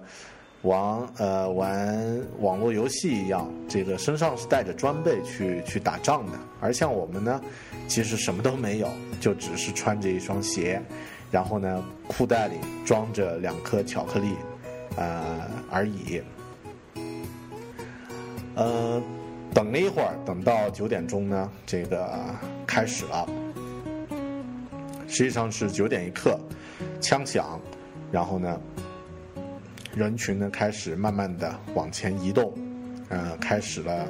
[0.64, 6.34] 玩呃玩网络游戏一样，这个身上是带着装备去去打仗的。
[6.60, 7.42] 而像我们呢，
[7.88, 10.82] 其实什么都没有，就只是穿着一双鞋，
[11.32, 12.56] 然后呢，裤袋里
[12.86, 14.34] 装着两颗巧克力。
[15.00, 16.24] 呃而已，
[18.56, 19.00] 呃，
[19.54, 22.20] 等了一会儿，等到九点钟呢，这个
[22.66, 23.30] 开始了。
[25.08, 26.40] 实际上是九点一刻，
[27.02, 27.60] 枪响，
[28.12, 28.62] 然后呢，
[29.96, 32.54] 人群呢开始慢慢的往前移动，
[33.10, 34.08] 呃，开始了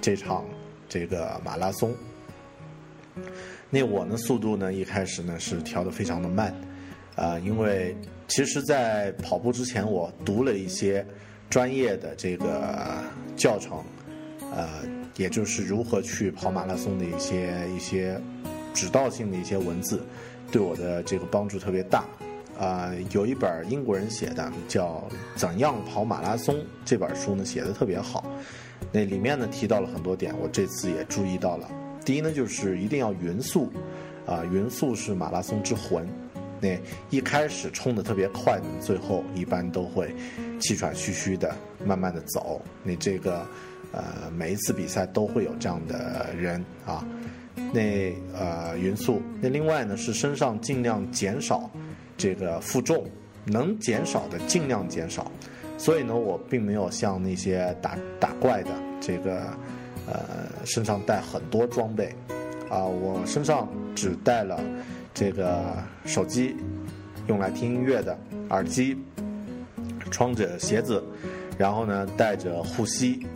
[0.00, 0.44] 这场
[0.88, 1.94] 这个马拉松。
[3.70, 6.54] 那我呢，速度呢一开始呢是调的非常的慢，
[7.16, 7.96] 啊，因为。
[8.32, 11.04] 其实，在跑步之前，我读了一些
[11.48, 13.02] 专业的这个
[13.36, 13.82] 教程，
[14.52, 14.68] 呃，
[15.16, 18.20] 也就是如何去跑马拉松的一些一些
[18.72, 20.00] 指导性的一些文字，
[20.50, 22.04] 对我的这个帮助特别大。
[22.58, 25.02] 啊，有一本英国人写的叫
[25.34, 28.30] 《怎样跑马拉松》这本书呢，写的特别好。
[28.92, 31.66] 那里面呢提到了很多点，我这次也注意到了。
[32.04, 33.72] 第一呢，就是一定要匀速，
[34.26, 36.06] 啊，匀速是马拉松之魂。
[36.60, 36.78] 那
[37.08, 40.14] 一开始冲的特别快的，最后一般都会
[40.60, 42.60] 气喘吁吁的，慢慢的走。
[42.82, 43.46] 你这个
[43.92, 47.02] 呃，每一次比赛都会有这样的人啊。
[47.72, 49.20] 那呃，匀速。
[49.40, 51.70] 那另外呢，是身上尽量减少
[52.16, 53.04] 这个负重，
[53.44, 55.30] 能减少的尽量减少。
[55.78, 58.70] 所以呢，我并没有像那些打打怪的
[59.00, 59.40] 这个
[60.06, 62.14] 呃身上带很多装备
[62.68, 64.60] 啊，我身上只带了
[65.14, 66.54] 这个手机
[67.28, 68.18] 用来听音乐的
[68.50, 68.96] 耳机，
[70.10, 71.02] 穿着鞋子，
[71.56, 73.26] 然后呢带着护膝，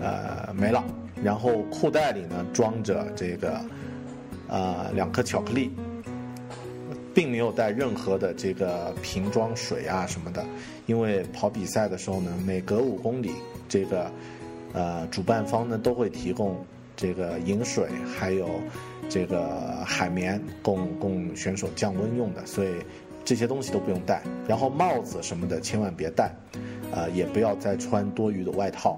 [0.00, 0.82] 呃没了。
[1.22, 3.60] 然后裤袋里呢装着这个
[4.48, 5.70] 呃两颗巧克力。
[7.12, 10.46] 并没有带任何的这个瓶装水啊什么的，
[10.86, 13.32] 因为跑比赛的时候呢，每隔五公里，
[13.68, 14.08] 这个
[14.72, 16.64] 呃主办方呢都会提供
[16.96, 18.48] 这个饮水，还有
[19.08, 22.68] 这个海绵供供选手降温用的，所以
[23.24, 24.22] 这些东西都不用带。
[24.46, 26.32] 然后帽子什么的千万别戴，
[26.94, 28.96] 啊，也不要再穿多余的外套。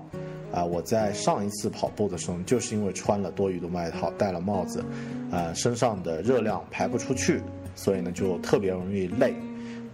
[0.53, 4.85] 啊，我在上一次跑步的时候，就是因为穿了多余的外套，戴了帽子，
[5.31, 7.41] 呃，身上的热量排不出去。
[7.75, 9.35] 所以呢，就特别容易累，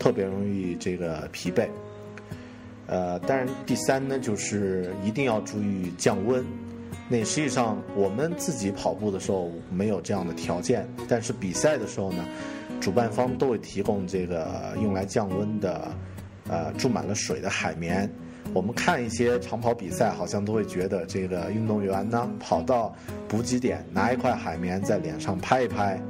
[0.00, 1.68] 特别容易这个疲惫。
[2.88, 6.44] 呃，当然第三呢，就是一定要注意降温。
[7.08, 12.24] 那实际上我们自己跑步的时候没有这样的条件，但是比赛的时候呢，
[12.80, 15.88] 主办方都会提供这个用来降温的，
[16.48, 18.10] 呃，注满了水的海绵。
[18.54, 22.94] 我们看一些长跑比赛，好像都会觉得这个运动员呢跑到
[23.28, 26.00] 补给点，拿一块海绵在脸上拍一拍，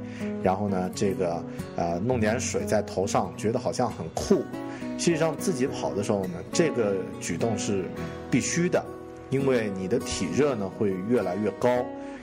[0.41, 1.43] 然后呢这个
[1.75, 4.41] 呃弄点水在头上，觉得好像很酷。
[4.97, 7.85] 实际上自己跑的时候呢，这个举动是
[8.31, 8.83] 必须的，
[9.29, 11.69] 因为你的体热呢会越来越高，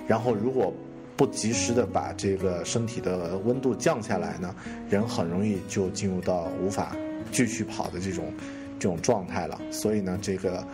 [0.07, 0.73] 然后如果
[1.17, 4.55] 不及时的把这个身体的温度降下来呢，
[4.91, 6.97] 人很容易就进入到无法
[7.31, 8.33] 继续跑的这种。
[8.79, 10.67] 这种状态了，所以呢，这个，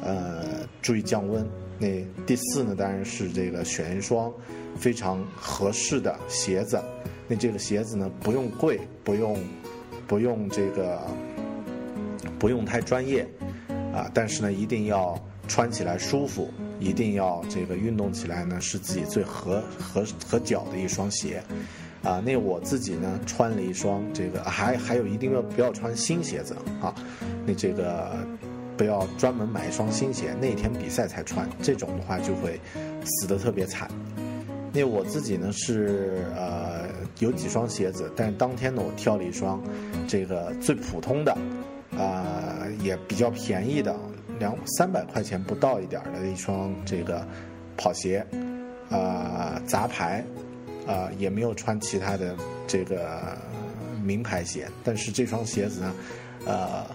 [0.00, 1.46] 呃，注意降温。
[1.78, 4.32] 那第四呢，当然是这个选一双
[4.76, 6.82] 非常合适的鞋子。
[7.28, 9.36] 那这个鞋子呢，不用贵，不用，
[10.06, 11.00] 不用这个，
[12.38, 13.26] 不用太专业，
[13.92, 16.50] 啊，但是呢，一定要穿起来舒服，
[16.80, 21.42] 一定要这个运动起来呢，是自己最合合合脚的一双鞋。
[22.02, 26.94] 啊，那我自己呢，穿了一双这个，还还有一定要不要穿新鞋子啊？
[27.44, 28.16] 那这个
[28.76, 32.60] 不要专门买一双新鞋，那天比赛才穿，这种的话就会
[33.04, 33.90] 死得特别惨。
[34.72, 36.88] 那我自己呢是呃
[37.18, 39.60] 有几双鞋子，但是当天呢我挑了一双
[40.06, 41.36] 这个最普通的，
[41.98, 43.96] 啊也比较便宜的，
[44.38, 47.26] 两三百块钱不到一点的一双这个
[47.76, 48.24] 跑鞋，
[48.88, 50.24] 啊杂牌。
[50.88, 52.34] 啊，也没有穿其他的
[52.66, 53.36] 这个
[54.02, 55.94] 名牌鞋，但是这双鞋子呢，
[56.46, 56.86] 呃，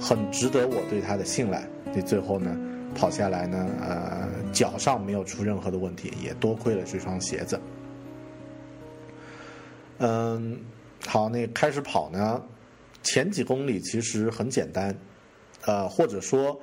[0.00, 1.64] 很值得我对它的信赖。
[1.94, 2.58] 这最后呢，
[2.96, 7.60] 跑下来呢，呃，脚上没有出任何的问题，也多亏了这双鞋子。
[9.98, 10.58] 嗯，
[11.06, 12.42] 好，那开始跑呢，
[13.04, 14.92] 前几公里其实很简单，
[15.64, 16.60] 呃，或者说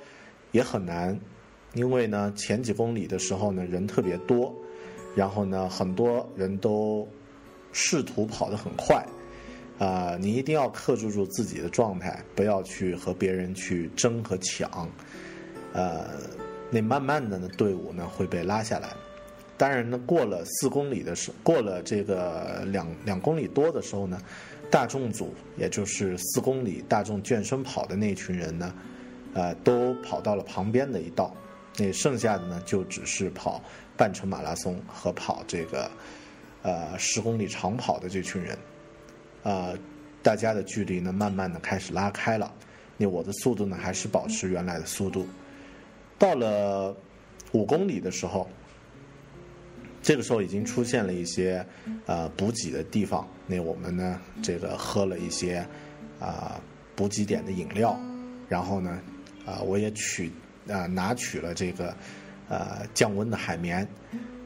[0.51, 1.17] 也很难，
[1.73, 4.53] 因为呢，前几公里的时候呢，人特别多。
[5.15, 7.07] 然后呢，很多人都
[7.71, 9.05] 试图跑得很快，
[9.77, 14.89] 啊，你一定要克制住自己的状态，不要去和别人去争和抢，
[15.73, 16.07] 呃，
[16.71, 18.89] 那慢慢的呢，队伍呢会被拉下来。
[19.57, 24.21] 当然呢，过了四公里的时，过了这个两两公里多的时候呢，
[24.71, 28.73] 大众组也就是四公里大众健身跑的那群人呢，
[29.33, 31.35] 呃，都跑到了旁边的一道，
[31.77, 33.61] 那剩下的呢就只是跑。
[33.99, 35.91] 半程马拉松和跑这个，
[36.61, 38.57] 呃，十公里长跑的这群人，
[39.43, 39.77] 呃，
[40.23, 42.49] 大家的距离呢，慢慢的开始拉开了。
[42.95, 45.27] 那我的速度呢，还是保持原来的速度。
[46.17, 46.95] 到了
[47.51, 48.49] 五公里的时候，
[50.01, 51.65] 这个时候已经出现了一些
[52.05, 53.27] 呃补给的地方。
[53.47, 55.57] 那我们呢，这个喝了一些
[56.21, 56.57] 啊
[56.95, 57.99] 补给点的饮料，
[58.47, 58.97] 然后呢，
[59.45, 60.31] 啊，我也取
[60.69, 61.93] 啊拿取了这个。
[62.49, 63.87] 呃，降温的海绵，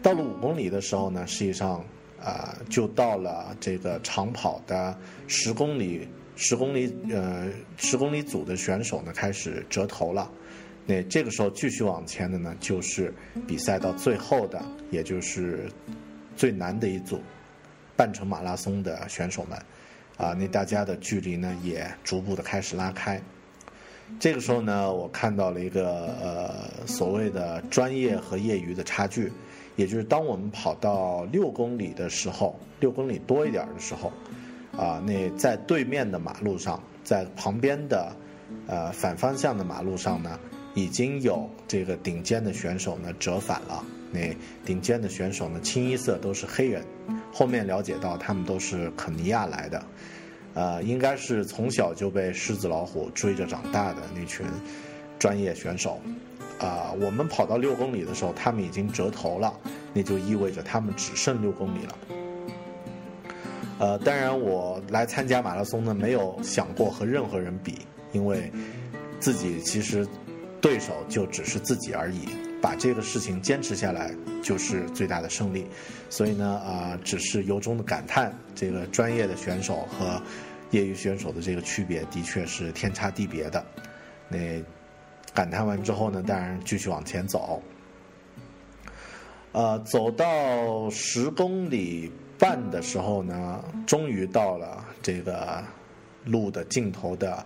[0.01, 1.84] 到了五公里的时候呢，实际上
[2.22, 4.95] 啊，就到了这个长跑的
[5.28, 10.30] 十公里，十公里呃，十公里组的选手呢开始折头了。
[10.86, 13.14] 那这个时候继续往前的呢，就是
[13.47, 15.72] 比赛到最后的，也就是
[16.36, 17.22] 最难的一组
[17.95, 19.58] 半程马拉松的选手们
[20.18, 23.22] 啊，那大家的距离呢也逐步的开始拉开。
[24.20, 29.32] 这个时候呢，我看到了一个呃所谓的专业和业余的差距，
[29.76, 34.11] 也就是当我们跑到六公里的时候，六公里多一点的时候，
[34.78, 38.16] 啊，那在对面的马路上，在旁边的
[38.68, 40.39] 呃反方向的马路上呢，
[40.74, 43.84] 已经有这个顶尖的选手呢折返了。
[44.11, 44.34] 那
[44.64, 46.86] 顶尖的选手呢，清一色都是黑人。
[47.34, 49.84] 后面了解到，他们都是肯尼亚来的，
[50.54, 54.45] 呃，应该是从小就被狮子老虎追着长大的那群
[55.18, 55.99] 专业选手。
[56.60, 59.54] 啊，我们跑到六公里的时候，他们已经折头了，
[59.93, 61.97] 那就意味着他们只剩六公里了。
[63.80, 67.80] 呃，当然，我来参加马拉松呢，没有想过和任何人比，
[68.14, 68.49] 因为
[69.20, 70.08] 自己其实
[70.62, 72.30] 对手就只是自己而已。
[72.62, 75.66] 把这个事情坚持下来，就是最大的胜利。
[76.10, 80.22] 所以呢，啊，只是由衷的感叹，这个专业的选手和
[80.74, 83.66] 业余选手的这个区别，的确是天差地别的。
[84.28, 84.38] 那。
[85.36, 87.60] 感叹完之后呢，当然继续往前走。
[89.52, 95.64] 呃，走到十公里半的时候呢，终于到了这个
[96.24, 97.44] 路的尽头的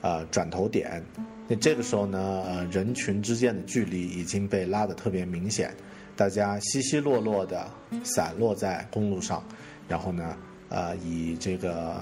[0.00, 1.04] 呃转头点。
[1.46, 5.70] 那这个时候呢，人群之间的距离已经被拉得特别明显，
[6.16, 7.68] 大家稀稀落落的
[8.02, 9.44] 散落在公路上，
[9.86, 10.34] 然后呢，
[10.70, 12.00] 呃，以这个。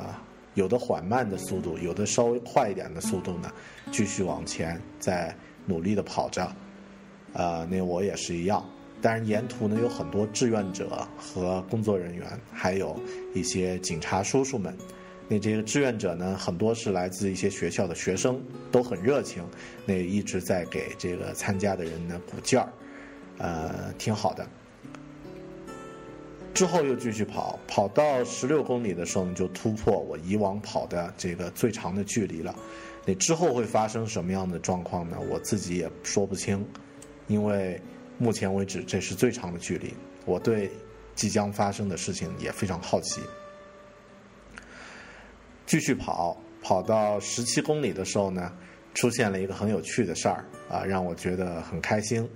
[0.57, 3.52] 有的缓慢的速度，有的稍微快一点的速度呢，
[3.92, 5.32] 继续往前，在
[5.66, 6.42] 努力的跑着，
[7.32, 8.64] 啊，那我也是一样。
[9.02, 12.98] 但是沿途呢，有很多志愿者和工作人员，还有
[13.34, 14.74] 一些警察叔叔们。
[15.28, 18.40] 那这个志愿者呢，很多是来自一些学校的学生，
[18.72, 19.44] 都很热情，
[19.84, 22.72] 那一直在给这个参加的人呢鼓劲儿，
[23.36, 24.46] 呃，挺好的。
[26.57, 32.54] 之后又继续跑，跑到十六公里的时候呢，就突破我以往跑的这个最长的距离了。
[33.04, 35.18] 那之后会发生什么样的状况呢？
[35.28, 36.66] 我自己也说不清，
[37.26, 37.78] 因为
[38.16, 39.92] 目前为止这是最长的距离。
[40.24, 40.70] 我对
[41.14, 43.20] 即将发生的事情也非常好奇。
[45.66, 48.50] 继续跑，跑到十七公里的时候呢，
[48.94, 52.26] 出现了一个很有趣的事儿啊，让我觉得很开心。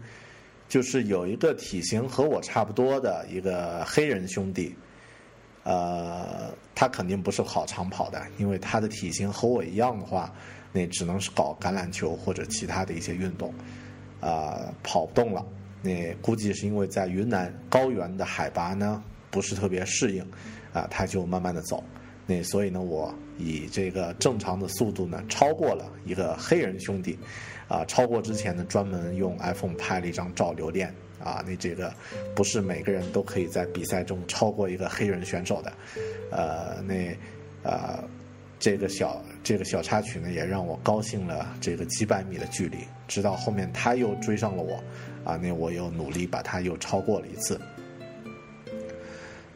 [0.71, 4.73] 就是有一个体型和我差不多的一个黑人兄弟，
[5.65, 10.33] 呃，他肯定不是跑长跑的，因为他的体型和我一样的话，
[10.73, 13.53] 那只能是搞橄榄球或者其他的一些运动，
[14.21, 15.45] 啊，跑不动了。
[15.83, 20.23] 那估计是因为在云南高原的海拔呢不是特别适应，
[20.73, 21.83] 啊，他就慢慢的走。
[22.27, 27.19] 那所以呢，我以这个正常的速度呢超过了一个黑人兄弟。
[27.71, 30.93] 啊，超过之前呢，专门用 iPhone 拍了一张照留念。
[31.23, 31.93] 啊，那这个
[32.35, 35.73] 不是每个人都可以在比赛中超过一个黑人选手的。
[36.31, 37.15] 呃，那
[37.63, 38.03] 呃，
[38.59, 42.79] 这个小这个小插曲呢，也让我高兴了这个几百米的距离。
[43.07, 44.83] 直到后面他又追上了我，
[45.23, 47.61] 啊，那我又努力把他又超过了一次。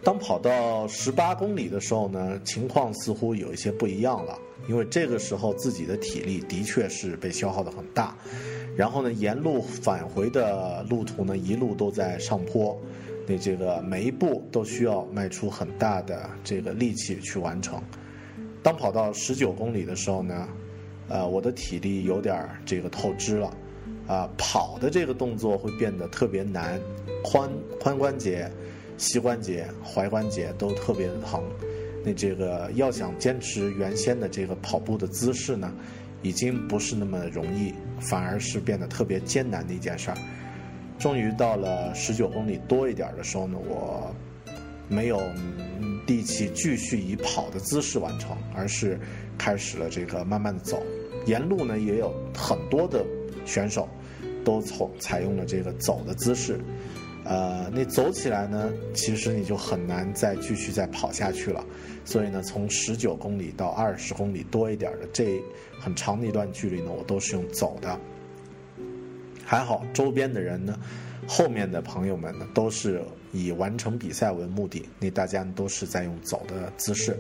[0.02, 4.38] 当跑到十八公里的时候呢，情况似乎有一些不一样了。
[4.68, 8.16] 因为这个时候自己的体力的确是被消耗的很大，
[8.76, 12.78] 然后呢，沿路返回的路途呢，一路都在上坡，
[13.26, 17.82] 那这个每一步都需要迈出很大的这个力气去完成。
[18.62, 20.48] 当跑到十九公里的时候呢，
[21.08, 23.54] 呃，我的体力有点这个透支了，
[24.06, 26.80] 啊，跑的这个动作会变得特别难，
[27.22, 27.48] 髋
[27.78, 28.50] 髋关节、
[28.96, 31.44] 膝关节、踝关节都特别的疼。
[32.05, 35.72] 那这个要想坚持原先的这个跑步的姿势呢，
[36.22, 40.18] 已经不是那么容易，反而是变得特别艰难的一件事儿。
[40.98, 44.14] 终于到了十九公里多一点的时候呢，我
[44.88, 45.20] 没有
[46.07, 48.98] 力气继续以跑的姿势完成，而是
[49.38, 50.82] 开始了这个慢慢的走。
[51.26, 53.02] 沿路呢也有很多的
[53.46, 53.88] 选手
[54.44, 56.61] 都从采用了这个走的姿势。
[57.25, 61.64] 呃，那走起来呢，其实你就很难再继续再跑下去了。
[62.05, 65.43] 所以呢，从十九公里到二十公里多一点的这
[65.81, 67.99] 很长的一段距离呢，我都是用走的。
[69.43, 70.79] 还好周边的人呢，
[71.27, 73.03] 后面的朋友们呢，都是
[73.33, 77.16] 以完成比赛为目的，那大家都是在用走的姿势。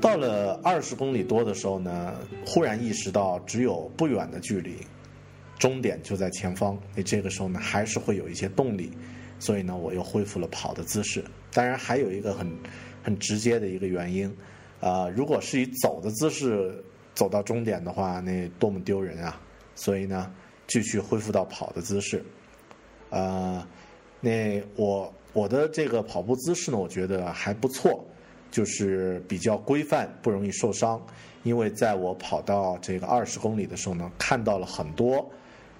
[0.00, 2.14] 到了二十公里多的时候呢，
[2.46, 4.76] 忽然意识到只有不远的距离。
[5.62, 8.90] 终点就在前方，你这个时候呢还是会有一些动力，
[9.38, 11.24] 所以呢我又恢复了跑的姿势。
[11.52, 12.52] 当然还有一个很
[13.00, 14.36] 很直接的一个原因，
[14.80, 16.84] 啊，如果是以走的姿势
[17.14, 19.40] 走到终点的话，那多么丢人啊！
[19.76, 20.34] 所以呢
[20.66, 22.24] 继续恢复到跑的姿势。
[23.10, 23.64] 呃，
[24.20, 28.04] 那我我的这个跑步姿势呢，我觉得还不错，
[28.50, 31.00] 就是比较规范，不容易受伤。
[31.44, 35.30] 因为在我跑到这个二十公里的时候呢，看到了很多。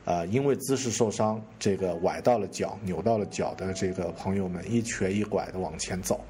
[0.05, 6.21] 呃，因为姿势受伤，这个崴到了脚、扭到了脚的这个朋友们一瘸一拐的往前走。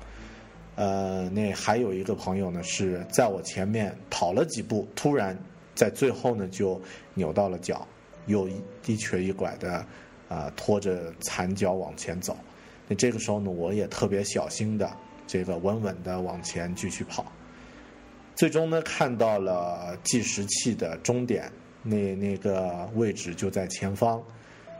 [0.75, 5.39] 呃，那还有一个朋友呢，是在我前面跑了几步，突然
[5.75, 6.81] 在最后呢就
[7.15, 7.87] 扭到了脚，
[8.27, 8.49] 又
[8.87, 9.85] 一瘸一拐的
[10.29, 12.37] 啊拖着残脚往前走。
[12.89, 14.91] 那这个时候呢，我也特别小心的，
[15.27, 17.25] 这个稳稳的往前继续跑。
[18.35, 21.53] 最终呢，看到了计时器的终点，
[21.83, 24.23] 那那个位置就在前方。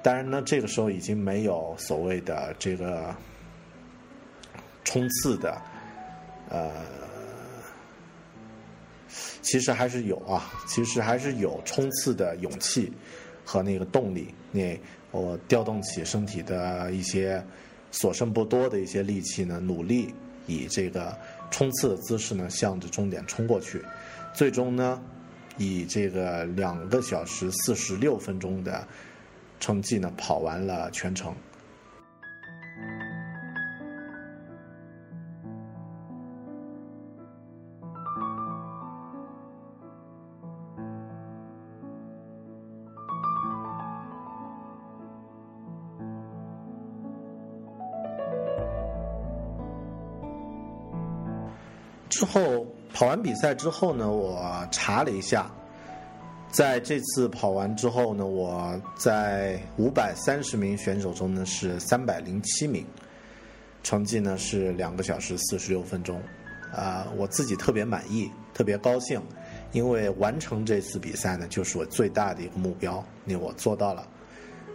[0.03, 3.15] 当然呢，这个时候已经没有所谓的这个
[4.85, 5.63] 冲刺的。
[6.49, 6.71] 呃，
[9.41, 12.93] 其实还是有啊，其实还是有冲刺的勇气
[13.45, 14.35] 和那个动力。
[14.51, 14.79] 那
[15.13, 17.43] 我调动起身体的一些
[17.91, 20.13] 所剩不多的一些力气呢，努力
[20.47, 21.17] 以这个
[21.51, 23.83] 冲刺的姿势呢，向着终点冲过去。
[24.35, 25.03] 最终呢，
[25.59, 28.87] 以这个两个小时四十六分钟的
[29.61, 31.35] 成绩呢，跑完了全程。
[52.09, 55.51] 之后跑完比赛之后呢，我查了一下，
[56.51, 62.87] 在这次跑完之后呢，我在五百三十名选手中呢是三百零七名，
[63.83, 66.21] 成绩呢是两个小时四十六分钟，
[66.75, 69.21] 啊，我自己特别满意，特别高兴，
[69.73, 74.07] 因为完成这次比赛呢就是我最大的一个目标，那我做到了，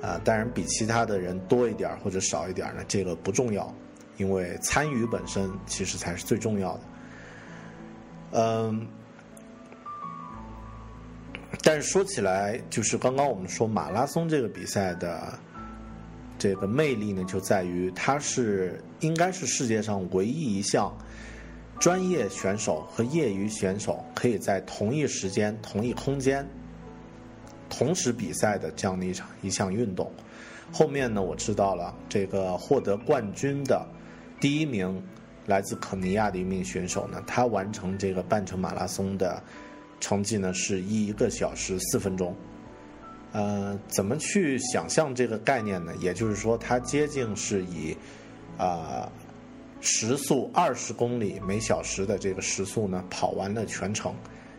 [0.01, 3.71] 啊，当然比其他的人多一点或者少一点呢，这个不重要，
[4.17, 6.81] 因为参与本身其实才是最重要的。
[8.31, 8.85] 嗯，
[11.63, 15.39] 但是说起来，就是刚刚我们说马拉松这个比赛的
[16.37, 20.95] 这个魅力呢，就在于它是应该是世界上唯一一项
[21.79, 26.45] 专业选手和业余选手可以在同一时间、同一空间
[27.69, 30.11] 同时比赛的这样的一场一项运动。
[30.73, 33.87] 后面呢，我知道了这个获得冠军的
[34.41, 35.01] 第一名。
[35.47, 39.41] 来自肯尼亚的一名选手呢，他完成这个半程马拉松的
[39.99, 42.35] 成绩呢是一个小时四分钟。
[43.31, 45.93] 呃，怎么去想象这个概念呢？
[45.99, 47.95] 也就是说，他接近是以
[48.57, 49.09] 啊
[49.81, 54.13] 时速二十公里每小时的这个时速呢跑完了全程。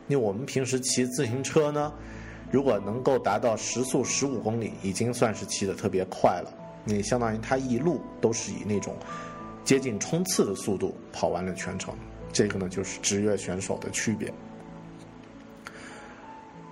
[0.07, 1.93] 因为我们平时骑自行车呢，
[2.51, 6.51] 如果能够达到时速十五公里，已经算是骑的特别快了。
[6.85, 8.97] 你相当于他一路都是以那种。
[9.69, 11.95] 接近冲刺的速度跑完了全程，
[12.33, 14.33] 这个呢就是职业选手的区别。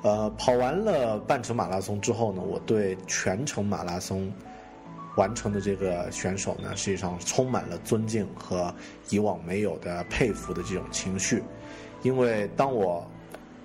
[0.00, 4.32] 呃，跑完了半程马拉松之后呢，我对全程马拉松
[5.18, 8.74] 完成的这个选手呢，实际上充满了尊敬和
[9.10, 11.42] 以往没有的佩服的这种情绪。
[12.02, 13.06] 因为当我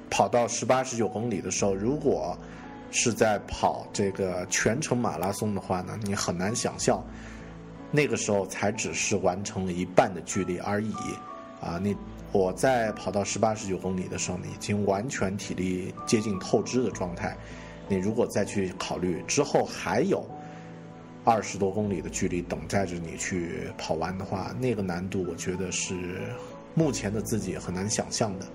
[0.09, 2.37] 跑到十八、十九公里的时候，如果
[2.91, 7.01] 是在跑这个全程马拉松的话呢，你很难想象。
[7.91, 10.93] 那个时候才只是完成了一半的距离而已，
[11.59, 11.95] 啊，你
[12.31, 17.35] 我在跑到十八十九公里的时候，呢，已经完全体力接近透支的状态。
[17.89, 20.25] 你如果再去考虑之后还有
[21.25, 26.21] 二十多公里的距离等待着你去跑完的话，那个难度我觉得是
[26.73, 28.45] 目前的自己很难想象的。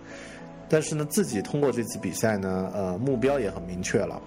[0.66, 4.18] 但是呢，自己通过这次比赛呢，呃，目标也很明确了，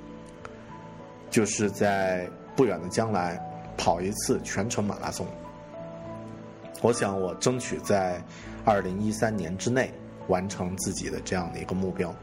[1.32, 3.44] 就是在不远的将来。
[3.80, 5.26] 跑一次全程马拉松，
[6.82, 8.22] 我想我争取在
[8.66, 9.90] 二零一三年之内
[10.28, 12.14] 完成自己的这样的一个目标。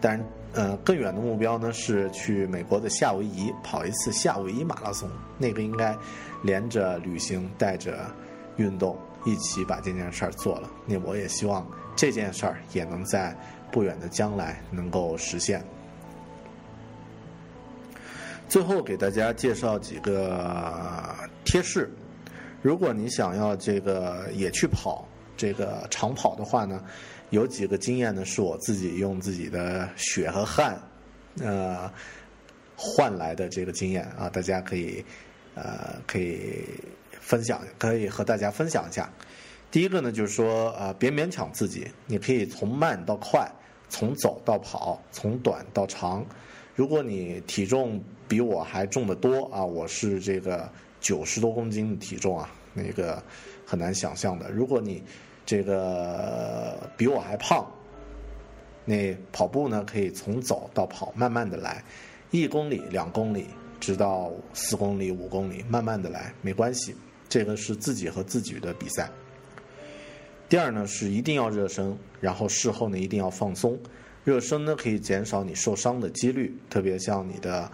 [0.00, 0.20] 但
[0.52, 5.08] 呃，更远的目标呢是去美国的夏威夷跑一次夏威夷马拉松，
[5.38, 5.96] 那个应该
[6.42, 8.10] 连着旅行带着
[8.56, 10.68] 运动一起把这件事儿做了。
[10.84, 11.64] 那我也希望
[11.94, 13.34] 这件事儿也能在
[13.70, 15.64] 不远的将来能够实现。
[18.52, 21.06] 最后给大家介绍几个
[21.42, 21.90] 贴士，
[22.60, 26.84] 如果你想要这个也去跑这个长跑的话呢，
[27.30, 30.78] 有几个经验呢是我自己用自己的血和汗，
[31.40, 31.90] 呃
[32.76, 35.02] 换来的这个经验啊，大家可以
[35.54, 36.62] 呃可以
[37.10, 39.10] 分享，可以和大家分享一下。
[39.70, 43.50] 第一个呢就是说啊，别勉强自己，你可以从慢到快，
[43.88, 46.22] 从走到跑，从短到长。
[46.74, 50.70] 如果你体重比我还重得多啊，我是这个
[51.00, 53.22] 九十多公斤的体重啊，那个
[53.66, 54.50] 很难想象的。
[54.50, 55.02] 如果你
[55.44, 57.70] 这个比我还胖，
[58.84, 61.84] 那跑步呢可以从走到跑，慢慢的来，
[62.30, 63.48] 一公里、两公里，
[63.78, 66.96] 直到四公里、五公里，慢慢的来，没关系。
[67.28, 69.10] 这个是自己和自己的比赛。
[70.48, 73.78] 第二呢是一定要热身，然后事后呢一定要放松。
[74.24, 77.70] 热身呢可以减少你受伤的几率，特别像你的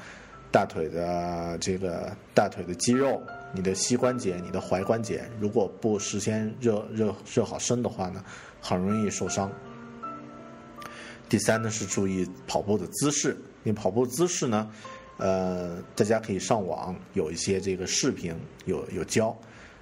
[0.50, 3.22] 大腿的这个大腿的肌肉、
[3.52, 8.24] 你的膝关节、你的踝关节，如果不事先热热热好身的话呢，
[8.60, 9.52] 很容易受伤。
[11.28, 14.70] 第三呢是注意跑步的姿势，你跑步姿势呢，
[15.18, 18.34] 呃，大家可以上网有一些这个视频
[18.64, 19.36] 有有教。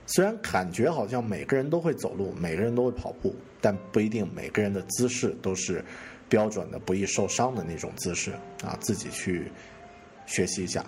[0.08, 5.84] 虽然感觉好像每个人都会走路，每个人都会跑步，但不一定每个人的姿势都是
[6.28, 8.76] 标准的、不易受伤的那种姿势啊。
[8.80, 9.50] 自己去
[10.26, 10.84] 学习一下。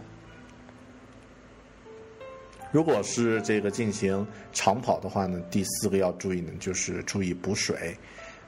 [2.70, 7.97] 如果是这个进行长跑的话呢，第四个要注意呢，就是注意补水，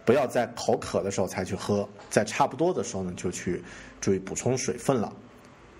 [0.04, 3.62] 不要在口渴的时候才去喝，在差不多的时候呢就去
[4.00, 5.12] 注意补充水分了。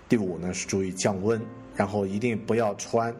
[0.09, 1.39] 第五呢是注意降温，
[1.75, 3.15] 然后一定不要穿。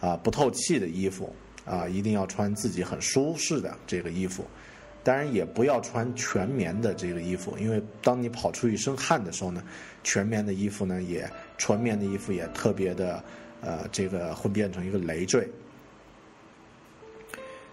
[0.00, 1.30] 啊，不透气的衣服
[1.66, 4.42] 啊，一定要穿自己很舒适的这个衣服。
[5.02, 9.62] 当然，也不要穿全棉的这个衣服，因为当你跑出一身汗的时候呢，
[10.04, 13.24] 全棉的衣服呢，也纯棉的衣服也特别的，
[13.62, 15.48] 呃，这个会变成一个累赘。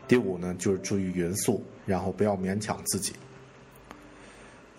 [0.08, 3.14] 第五呢，就是注意匀速，然后不要勉强自己。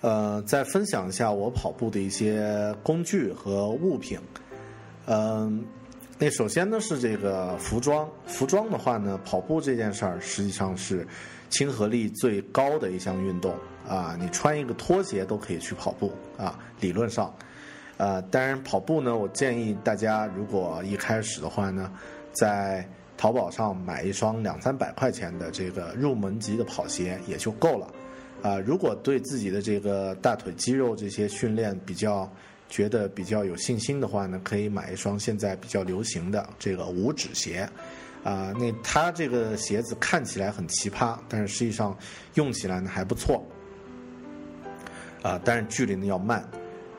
[0.01, 4.19] 呃，再分享一下我跑步的一些工具和物品，
[5.07, 5.65] 嗯。
[6.21, 11.07] 那首先呢是这个服装，服装的话呢，跑步这件事儿实际上是
[11.51, 13.55] 亲和力最高的一项运动
[13.89, 14.17] 啊。
[14.21, 17.35] 你穿一个拖鞋都可以去跑步啊，理论上。
[17.97, 21.93] 呃，当然跑步呢，我建议大家如果一开始的话呢，
[22.33, 27.87] 在淘宝上买一双两三百块钱的这个入门级的跑鞋也就够了。
[28.43, 32.31] 啊，如果对自己的这个大腿肌肉这些训练比较。
[32.71, 37.67] 觉得比较有信心的话呢，可以买一双现在比较流行的这个五指鞋，
[38.29, 41.97] 啊，那它这个鞋子看起来很奇葩，但是实际上
[42.35, 43.43] 用起来呢还不错，
[45.23, 46.47] 啊，但是距离呢要慢。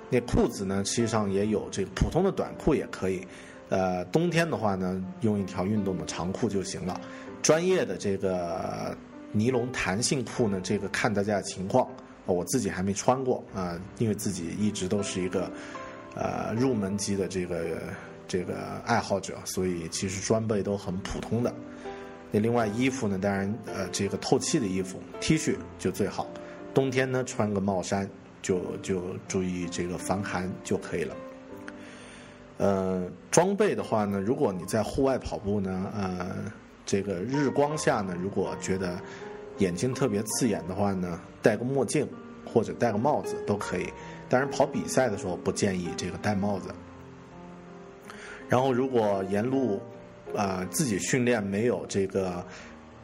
[0.10, 3.24] 那裤子呢，实际上也有这个普通的短裤也可以，
[3.70, 7.00] 呃，冬天的话呢，用一条运动的长裤就行了。
[7.44, 8.98] 专业的这个
[9.32, 11.88] 尼龙弹性裤呢，这个看大家的情况。
[12.26, 15.52] 我自己还没穿过啊，因为自己一直都是一个
[16.16, 17.82] 呃入门级的这个
[18.30, 21.54] 这个爱好者，所以其实装备都很普通的。
[22.32, 26.28] 那另外衣服呢，当然呃这个透气的衣服，T 恤就最好。
[26.74, 28.08] 冬天呢穿个帽衫，
[28.42, 31.16] 就就注意这个防寒就可以了。
[32.58, 36.36] 呃，装备的话呢，如果你在户外跑步呢，呃，
[36.86, 39.00] 这个日光下呢，如果觉得
[39.58, 42.08] 眼睛特别刺眼的话呢，戴个墨镜
[42.46, 43.92] 或者戴个帽子都可以。
[44.30, 46.70] 当然，跑比赛的时候不建议这个戴帽子。
[48.50, 49.80] 然后，如果沿路
[50.36, 52.44] 啊自己训练没有这个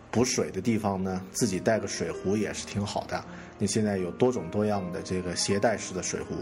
[0.10, 3.24] 补水的地方呢，自己带个水壶也是挺好的。
[3.60, 6.36] 你现在有多种多样的这个携带式的水壶。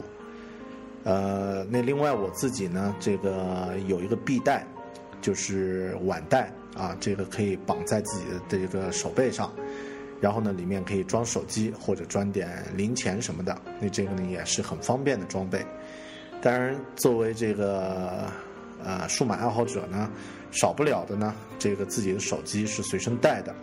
[1.04, 4.66] 呃，那另外我自己呢，这个有一个臂带，
[5.22, 9.52] 就是腕带啊，这个可以绑在自己的这个手背上。
[10.22, 15.62] 然后呢，里面可以装手机或者装点零钱什么的，那这个呢也是很方便的装备。
[16.42, 18.32] 当然，作为这个
[18.84, 20.10] 呃数码爱好者呢，
[20.52, 23.54] 少不了的呢，这个自己的手机是随身带的。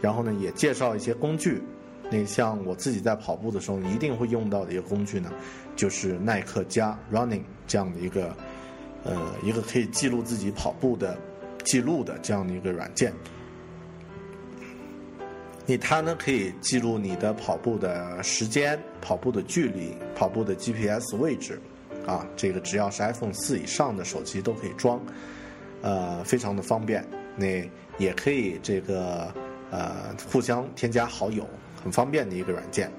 [0.00, 1.62] 然后呢，也介绍一些工具。
[2.10, 5.32] 那像我自己在跑步的时候一定会用到的一个工具呢，
[5.74, 8.36] 就是耐克加 Running 这样的一个
[9.04, 11.18] 呃一个可以记录自己跑步的
[11.64, 13.12] 记录的这样的一个软件。
[15.64, 21.58] 你它呢可以记录你的跑步的时间、跑步的距离、跑步的 GPS 位置，
[22.06, 25.00] 啊，这个只要是 iPhone 四以上的手机都可以装，
[25.82, 27.04] 呃，非常的方便。
[27.36, 27.46] 那
[27.98, 29.32] 也可以这个
[29.70, 31.48] 呃互相添加好友，
[31.82, 32.90] 很方便的一个软件。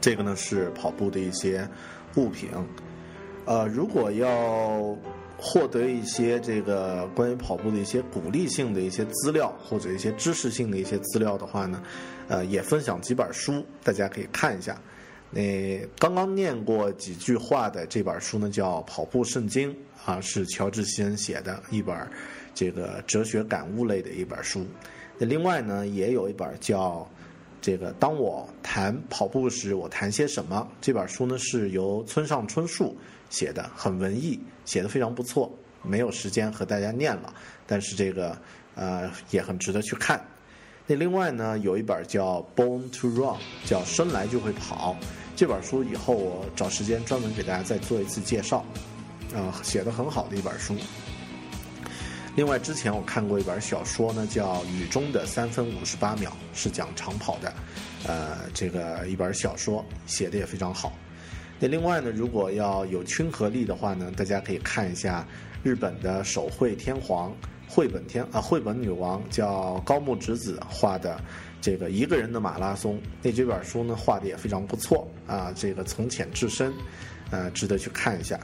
[0.00, 1.68] 这个呢是跑步的一些
[2.16, 2.50] 物品，
[3.44, 4.96] 呃，如果要。
[5.38, 11.82] 获得一些这个关于跑步的一些鼓励性的一些资料，或者一些知识性的一些资料的话呢，
[12.26, 14.80] 呃，也分享几本书，大家可以看一下。
[15.36, 19.70] 呃刚刚念过几句话的这本书呢，叫《跑步圣经》，
[20.04, 21.94] 啊，是乔治·希恩写的一本
[22.54, 24.66] 这个哲学感悟类的一本书。
[25.18, 27.06] 那另外呢，也有一本叫
[27.60, 32.96] 这个《当我谈跑步时，我谈些什么》这本书呢，是由村上春树。
[33.28, 37.34] 写的很文艺，写的非常不错，没有时间和大家念了，
[37.66, 38.38] 但是这个
[38.76, 40.24] 呃也很值得去看。
[40.88, 43.34] 那另外呢，有一本叫《Born to Run》，
[43.64, 44.96] 叫生来就会跑。
[45.34, 48.64] 这本书以后我找时间专门给大家再做一次介绍，
[49.34, 50.76] 啊，写的很好的一本书。
[52.36, 57.52] 另外，之前我看过一本小说呢，叫《雨中的三分五十八秒》，是讲长跑的，
[58.06, 60.92] 呃，这个一本小说写的也非常好。
[61.58, 65.26] 那另外呢，如果要有亲和力的话呢，大家可以看一下
[65.62, 67.34] 日本的手绘天皇、
[67.68, 71.20] 绘本天啊绘本女王叫高木直子画的。
[71.58, 76.72] 这个一个人的马拉松，那这本书呢画的也非常不错啊，这个从浅至深，
[77.30, 78.38] 呃，值得去看一下。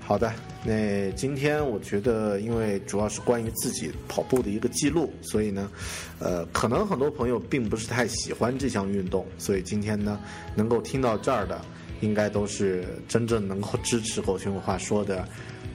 [0.00, 0.32] 好的，
[0.64, 5.70] 那今天我觉得，因为主要是关于自己跑步的一个记录，所以呢，
[6.18, 10.18] 呃，可能很多朋友并不是太喜欢这项运动，所以今天呢，
[10.54, 11.60] 能够听到这儿的，
[12.00, 15.28] 应该都是真正能够支持狗熊文化说的。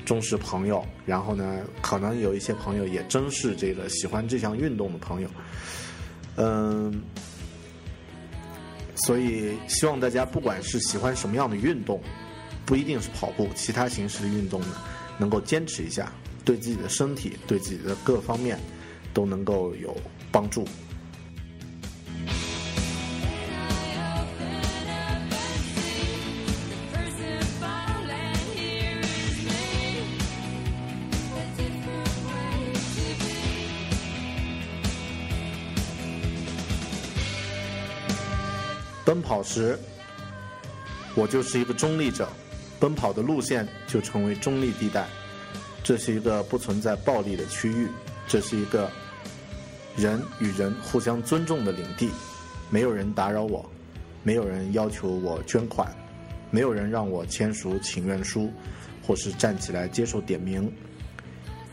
[0.06, 5.30] 忠实朋友，然后呢，可能有一些朋友也真是这个喜欢这项运动的朋友，
[6.36, 7.02] 嗯，
[8.96, 12.02] 所以希望大家不管是喜欢什么样的运动，
[12.66, 14.76] 不一定是跑步，其他形式的运动呢，
[15.18, 16.12] 能够坚持一下，
[16.44, 18.60] 对自己的身体、对自己的各方面
[19.14, 19.96] 都能够有
[20.32, 20.66] 帮助。
[39.14, 39.78] 奔跑时，
[41.14, 42.28] 我就是一个中立者，
[42.80, 45.06] 奔跑的路线就成为中立地带。
[45.84, 47.88] 这是一个不存在暴力的区域，
[48.28, 48.90] 这是一个
[49.96, 52.10] 人与人互相尊重的领地。
[52.72, 53.64] 没有人打扰我，
[54.24, 55.96] 没有人要求我捐款，
[56.50, 58.52] 没有人让我签署请愿书，
[59.06, 60.74] 或是站起来接受点名。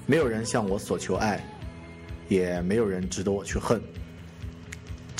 [0.05, 1.43] 没有人向我索求爱，
[2.29, 3.81] 也没有人值得我去恨。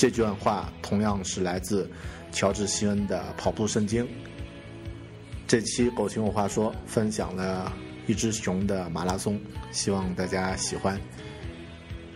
[0.01, 1.87] 这段话同样是来自
[2.31, 4.03] 乔治·希恩的《跑步圣经》。
[5.47, 7.71] 这期狗熊有话说分享了
[8.07, 9.39] 一只熊的马拉松，
[9.71, 10.99] 希望大家喜欢。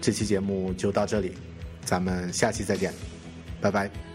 [0.01, 1.33] 这期节目就到这里，
[1.83, 2.91] 咱们下期再见，
[3.61, 4.14] 拜拜。